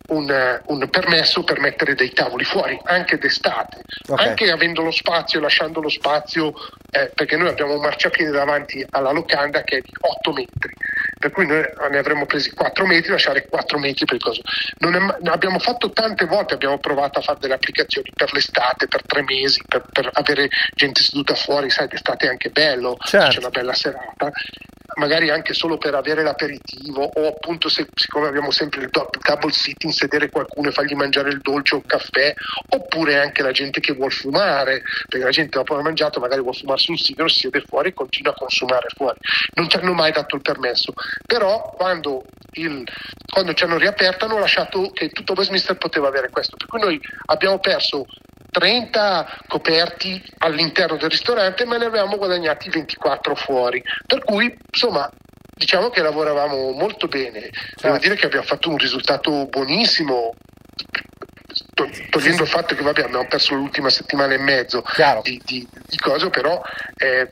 un, 0.09 0.61
un 0.65 0.89
permesso 0.89 1.43
per 1.43 1.59
mettere 1.59 1.95
dei 1.95 2.11
tavoli 2.13 2.43
fuori, 2.43 2.79
anche 2.83 3.17
d'estate, 3.17 3.81
okay. 4.07 4.27
anche 4.27 4.51
avendo 4.51 4.83
lo 4.83 4.91
spazio, 4.91 5.39
lasciando 5.39 5.81
lo 5.81 5.89
spazio, 5.89 6.53
eh, 6.91 7.09
perché 7.15 7.35
noi 7.35 7.47
abbiamo 7.47 7.73
un 7.73 7.81
marciapiede 7.81 8.29
davanti 8.29 8.85
alla 8.91 9.11
locanda 9.11 9.63
che 9.63 9.77
è 9.77 9.81
di 9.81 9.91
8 9.99 10.33
metri. 10.33 10.73
per 11.17 11.31
cui 11.31 11.47
noi 11.47 11.63
ne 11.89 11.97
avremmo 11.97 12.25
presi 12.25 12.51
4 12.51 12.85
metri, 12.85 13.11
lasciare 13.11 13.47
4 13.47 13.79
metri 13.79 14.05
per 14.05 14.15
il 14.15 14.21
coso. 14.21 14.41
È, 14.77 15.29
abbiamo 15.29 15.57
fatto 15.57 15.91
tante 15.91 16.25
volte, 16.25 16.53
abbiamo 16.53 16.77
provato 16.77 17.19
a 17.19 17.21
fare 17.21 17.39
delle 17.39 17.53
applicazioni 17.55 18.09
per 18.13 18.31
l'estate, 18.33 18.87
per 18.87 19.01
tre 19.05 19.23
mesi, 19.23 19.63
per, 19.67 19.83
per 19.91 20.09
avere 20.13 20.49
gente 20.75 21.01
seduta 21.01 21.33
fuori, 21.35 21.69
sai, 21.69 21.87
d'estate 21.87 22.27
è 22.27 22.29
anche 22.29 22.49
bello, 22.49 22.97
certo. 22.99 23.30
C'è 23.31 23.39
una 23.39 23.49
bella 23.49 23.73
serata 23.73 24.31
magari 24.95 25.29
anche 25.29 25.53
solo 25.53 25.77
per 25.77 25.95
avere 25.95 26.23
l'aperitivo 26.23 27.03
o 27.03 27.27
appunto 27.27 27.69
se, 27.69 27.87
siccome 27.95 28.27
abbiamo 28.27 28.51
sempre 28.51 28.81
il 28.81 28.89
double 28.89 29.51
sitting 29.51 29.93
sedere 29.93 30.29
qualcuno 30.29 30.69
e 30.69 30.71
fargli 30.71 30.93
mangiare 30.93 31.29
il 31.29 31.39
dolce 31.39 31.75
o 31.75 31.77
il 31.77 31.85
caffè 31.85 32.33
oppure 32.69 33.19
anche 33.19 33.41
la 33.41 33.51
gente 33.51 33.79
che 33.79 33.93
vuole 33.93 34.11
fumare 34.11 34.81
perché 35.07 35.25
la 35.25 35.31
gente 35.31 35.57
dopo 35.57 35.73
aver 35.73 35.85
mangiato 35.85 36.19
magari 36.19 36.41
vuole 36.41 36.57
fumare 36.57 36.79
sul 36.79 36.99
sito 36.99 37.27
si 37.27 37.39
siede 37.39 37.61
fuori 37.61 37.89
e 37.89 37.93
continua 37.93 38.31
a 38.31 38.35
consumare 38.35 38.87
fuori. 38.95 39.17
Non 39.53 39.69
ci 39.69 39.77
hanno 39.77 39.93
mai 39.93 40.11
dato 40.11 40.35
il 40.35 40.41
permesso. 40.41 40.93
Però 41.25 41.73
quando, 41.75 42.23
il, 42.53 42.83
quando 43.31 43.53
ci 43.53 43.63
hanno 43.63 43.77
riaperto 43.77 44.25
hanno 44.25 44.39
lasciato 44.39 44.91
che 44.91 45.09
tutto 45.09 45.33
Westminster 45.33 45.77
poteva 45.77 46.07
avere 46.07 46.29
questo. 46.29 46.57
Per 46.57 46.67
cui 46.67 46.79
noi 46.79 46.99
abbiamo 47.27 47.59
perso 47.59 48.05
30 48.51 49.43
coperti 49.47 50.21
all'interno 50.39 50.97
del 50.97 51.09
ristorante, 51.09 51.65
ma 51.65 51.77
ne 51.77 51.85
avevamo 51.85 52.17
guadagnati 52.17 52.69
24 52.69 53.33
fuori. 53.35 53.81
Per 54.05 54.23
cui, 54.23 54.53
insomma, 54.71 55.09
diciamo 55.55 55.89
che 55.89 56.01
lavoravamo 56.01 56.71
molto 56.71 57.07
bene. 57.07 57.49
Certo. 57.49 57.87
Devo 57.87 57.97
dire 57.97 58.15
che 58.15 58.25
abbiamo 58.25 58.45
fatto 58.45 58.69
un 58.69 58.77
risultato 58.77 59.45
buonissimo. 59.45 60.33
Togliendo 62.09 62.43
il 62.43 62.47
fatto 62.47 62.75
che 62.75 62.83
vabbè, 62.83 63.03
abbiamo 63.03 63.27
perso 63.27 63.55
l'ultima 63.55 63.89
settimana 63.89 64.33
e 64.33 64.37
mezzo 64.37 64.83
di, 65.23 65.41
di, 65.43 65.67
di 65.87 65.97
cose, 65.97 66.29
però 66.29 66.61
eh, 66.97 67.27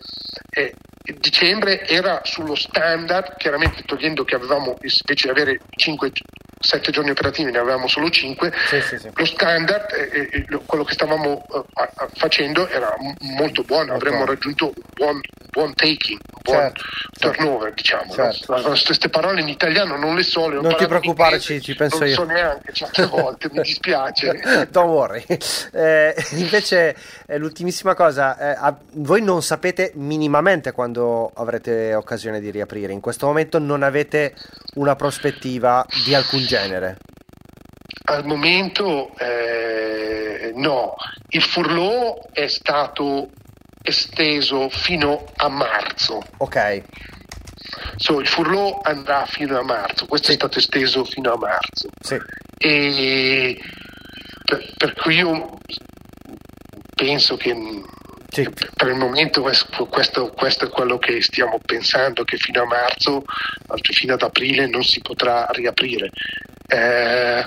eh, 0.51 0.73
dicembre 1.19 1.87
era 1.87 2.21
sullo 2.23 2.55
standard, 2.55 3.37
chiaramente 3.37 3.83
togliendo 3.83 4.23
che 4.23 4.35
avevamo 4.35 4.75
invece 4.81 5.25
di 5.25 5.29
avere 5.29 5.59
5 5.69 6.11
sette 6.59 6.91
giorni 6.91 7.09
operativi 7.11 7.51
ne 7.51 7.57
avevamo 7.57 7.87
solo 7.87 8.09
cinque, 8.09 8.51
sì, 8.67 8.81
sì, 8.81 8.97
sì. 8.97 9.09
lo 9.13 9.25
standard, 9.25 9.85
eh, 9.93 10.29
eh, 10.31 10.59
quello 10.65 10.83
che 10.83 10.93
stavamo 10.93 11.45
eh, 11.47 11.87
facendo 12.15 12.67
era 12.67 12.93
m- 12.99 13.13
molto 13.37 13.63
buono, 13.63 13.93
avremmo 13.93 14.25
raggiunto 14.25 14.65
un 14.65 14.73
buon, 14.93 15.21
buon 15.51 15.73
taking, 15.73 16.19
un 16.19 16.41
buon 16.43 16.57
certo, 16.57 16.83
certo. 17.17 17.37
turnover, 17.37 17.73
diciamo. 17.73 18.13
Certo. 18.13 18.55
No? 18.57 18.61
Queste 18.85 19.07
parole 19.09 19.39
in 19.39 19.47
italiano 19.47 19.95
non 19.95 20.15
le 20.15 20.23
so, 20.23 20.49
le 20.49 20.59
non 20.59 20.75
ti 20.75 20.85
preoccupare, 20.85 21.35
inglese, 21.35 21.61
ci, 21.61 21.75
penso 21.75 21.99
non 21.99 22.07
io. 22.09 22.15
Non 22.15 22.27
so 22.27 22.33
neanche 22.33 22.73
certe 22.73 23.05
volte, 23.07 23.49
mi 23.51 23.61
dispiace. 23.61 24.67
Don't 24.69 24.89
worry. 24.89 25.23
Eh, 25.71 26.13
invece, 26.31 26.95
eh, 27.25 27.37
l'ultimissima 27.37 27.95
cosa, 27.95 28.67
eh, 28.67 28.73
voi 28.93 29.21
non 29.21 29.41
sapete 29.41 29.91
minimamente 29.95 30.73
quando 30.73 31.31
avrete 31.35 31.93
occasione 31.93 32.41
di 32.41 32.51
riaprire. 32.51 32.91
In 32.91 32.99
questo 32.99 33.27
momento 33.27 33.59
non 33.59 33.81
avete 33.83 34.35
una 34.75 34.95
prospettiva 34.95 35.85
di 36.05 36.13
alcun 36.13 36.47
genere? 36.49 36.97
Al 38.05 38.25
momento 38.25 39.15
eh, 39.17 40.51
no, 40.55 40.95
il 41.29 41.43
furlough 41.43 42.31
è 42.31 42.47
stato 42.47 43.29
esteso 43.83 44.67
fino 44.69 45.25
a 45.35 45.47
marzo. 45.47 46.19
Ok. 46.37 46.81
So, 47.97 48.19
il 48.19 48.27
furlough 48.27 48.79
andrà 48.87 49.25
fino 49.25 49.59
a 49.59 49.63
marzo, 49.63 50.07
questo 50.07 50.27
sì. 50.27 50.33
è 50.33 50.35
stato 50.37 50.57
esteso 50.57 51.03
fino 51.05 51.33
a 51.33 51.37
marzo. 51.37 51.89
Sì. 52.01 52.17
E 52.57 53.61
per, 54.43 54.73
per 54.75 54.93
cui 54.95 55.17
io 55.17 55.59
penso 56.95 57.37
che 57.37 57.53
sì. 58.29 58.47
Per 58.75 58.87
il 58.87 58.95
momento 58.95 59.41
questo, 59.41 59.87
questo, 59.87 60.65
è 60.65 60.69
quello 60.69 60.97
che 60.97 61.21
stiamo 61.21 61.59
pensando, 61.65 62.23
che 62.23 62.37
fino 62.37 62.61
a 62.61 62.65
marzo, 62.65 63.23
fino 63.81 64.13
ad 64.13 64.21
aprile 64.21 64.67
non 64.67 64.83
si 64.83 65.01
potrà 65.01 65.47
riaprire. 65.51 66.09
Eh, 66.67 67.43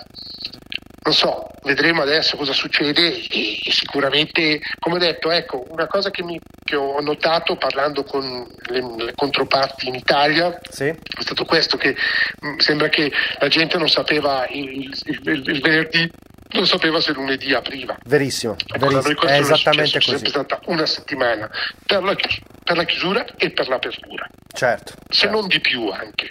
non 1.04 1.14
so, 1.14 1.48
vedremo 1.62 2.02
adesso 2.02 2.36
cosa 2.36 2.52
succede 2.52 3.26
e, 3.28 3.58
e 3.64 3.72
sicuramente, 3.72 4.60
come 4.78 4.96
ho 4.96 4.98
detto, 4.98 5.30
ecco, 5.30 5.64
una 5.70 5.88
cosa 5.88 6.10
che, 6.10 6.22
mi, 6.22 6.38
che 6.62 6.76
ho 6.76 7.00
notato 7.00 7.56
parlando 7.56 8.04
con 8.04 8.46
le, 8.68 9.04
le 9.04 9.12
controparti 9.14 9.88
in 9.88 9.96
Italia 9.96 10.56
sì. 10.68 10.84
è 10.84 11.20
stato 11.20 11.44
questo, 11.44 11.76
che 11.76 11.96
mh, 12.40 12.48
mm, 12.48 12.56
sembra 12.58 12.88
che 12.88 13.10
la 13.40 13.48
gente 13.48 13.78
non 13.78 13.88
sapeva 13.88 14.46
il, 14.48 14.92
il, 15.04 15.20
il, 15.24 15.48
il 15.48 15.60
venerdì 15.60 16.10
non 16.52 16.66
sapeva 16.66 17.00
se 17.00 17.12
lunedì 17.12 17.54
apriva. 17.54 17.96
Verissimo, 18.04 18.56
verissimo. 18.78 19.22
è 19.22 19.38
esattamente 19.38 20.00
così. 20.00 20.24
È 20.24 20.28
stata 20.28 20.60
una 20.66 20.86
settimana 20.86 21.50
per 21.86 22.02
la, 22.02 22.14
per 22.14 22.76
la 22.76 22.84
chiusura 22.84 23.24
e 23.36 23.50
per 23.50 23.68
l'apertura. 23.68 24.26
Certo. 24.52 24.92
Se 25.08 25.20
certo. 25.20 25.36
non 25.36 25.48
di 25.48 25.60
più 25.60 25.88
anche. 25.88 26.30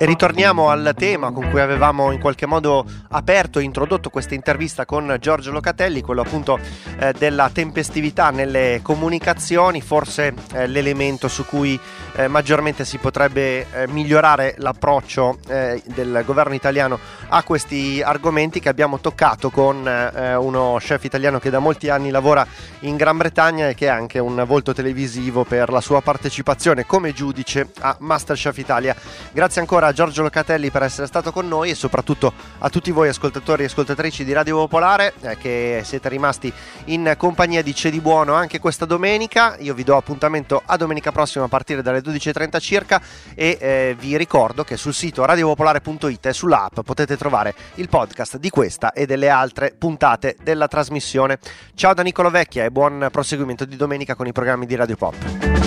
E 0.00 0.06
ritorniamo 0.06 0.68
al 0.70 0.94
tema 0.96 1.32
con 1.32 1.50
cui 1.50 1.60
avevamo 1.60 2.12
in 2.12 2.20
qualche 2.20 2.46
modo 2.46 2.84
aperto 3.08 3.58
e 3.58 3.64
introdotto 3.64 4.10
questa 4.10 4.34
intervista 4.34 4.84
con 4.84 5.16
Giorgio 5.18 5.50
Locatelli, 5.50 6.02
quello 6.02 6.20
appunto 6.20 6.56
eh, 7.00 7.12
della 7.18 7.50
tempestività 7.52 8.30
nelle 8.30 8.78
comunicazioni, 8.80 9.80
forse 9.80 10.34
eh, 10.52 10.68
l'elemento 10.68 11.26
su 11.26 11.44
cui 11.44 11.76
eh, 12.14 12.28
maggiormente 12.28 12.84
si 12.84 12.98
potrebbe 12.98 13.66
eh, 13.72 13.88
migliorare 13.88 14.54
l'approccio 14.58 15.38
eh, 15.48 15.82
del 15.84 16.22
governo 16.24 16.54
italiano 16.54 16.96
a 17.30 17.42
questi 17.42 18.00
argomenti 18.00 18.60
che 18.60 18.68
abbiamo 18.68 19.00
toccato 19.00 19.50
con 19.50 19.84
eh, 19.84 20.36
uno 20.36 20.76
chef 20.78 21.02
italiano 21.02 21.40
che 21.40 21.50
da 21.50 21.58
molti 21.58 21.88
anni 21.88 22.10
lavora 22.10 22.46
in 22.80 22.94
Gran 22.94 23.16
Bretagna 23.16 23.68
e 23.68 23.74
che 23.74 23.86
è 23.86 23.90
anche 23.90 24.20
un 24.20 24.44
volto 24.46 24.72
televisivo 24.72 25.42
per 25.42 25.70
la 25.70 25.80
sua 25.80 26.00
partecipazione 26.02 26.86
come 26.86 27.12
giudice 27.12 27.72
a 27.80 27.96
Masterchef 27.98 28.58
Italia. 28.58 28.94
Grazie 29.32 29.60
ancora 29.60 29.86
a 29.88 29.92
Giorgio 29.92 30.22
Locatelli 30.22 30.70
per 30.70 30.82
essere 30.82 31.06
stato 31.06 31.32
con 31.32 31.48
noi 31.48 31.70
e 31.70 31.74
soprattutto 31.74 32.32
a 32.58 32.68
tutti 32.68 32.90
voi 32.90 33.08
ascoltatori 33.08 33.62
e 33.62 33.66
ascoltatrici 33.66 34.22
di 34.22 34.32
Radio 34.32 34.56
Popolare 34.56 35.14
eh, 35.22 35.38
che 35.38 35.80
siete 35.84 36.10
rimasti 36.10 36.52
in 36.86 37.14
compagnia 37.16 37.62
di 37.62 37.74
Cedi 37.74 38.00
Buono 38.00 38.34
anche 38.34 38.58
questa 38.58 38.84
domenica. 38.84 39.56
Io 39.60 39.72
vi 39.72 39.84
do 39.84 39.96
appuntamento 39.96 40.62
a 40.64 40.76
domenica 40.76 41.10
prossima 41.10 41.46
a 41.46 41.48
partire 41.48 41.80
dalle 41.80 42.00
12.30 42.00 42.60
circa 42.60 43.00
e 43.34 43.56
eh, 43.60 43.96
vi 43.98 44.16
ricordo 44.16 44.62
che 44.62 44.76
sul 44.76 44.92
sito 44.92 45.24
radiopopolare.it 45.24 46.26
e 46.26 46.32
sull'app 46.32 46.80
potete 46.80 47.16
trovare 47.16 47.54
il 47.76 47.88
podcast 47.88 48.36
di 48.36 48.50
questa 48.50 48.92
e 48.92 49.06
delle 49.06 49.30
altre 49.30 49.74
puntate 49.76 50.36
della 50.42 50.68
trasmissione. 50.68 51.38
Ciao 51.74 51.94
da 51.94 52.02
Nicolo 52.02 52.28
Vecchia 52.28 52.64
e 52.64 52.70
buon 52.70 53.08
proseguimento 53.10 53.64
di 53.64 53.76
domenica 53.76 54.14
con 54.14 54.26
i 54.26 54.32
programmi 54.32 54.66
di 54.66 54.74
Radio 54.74 54.96
Pop. 54.96 55.57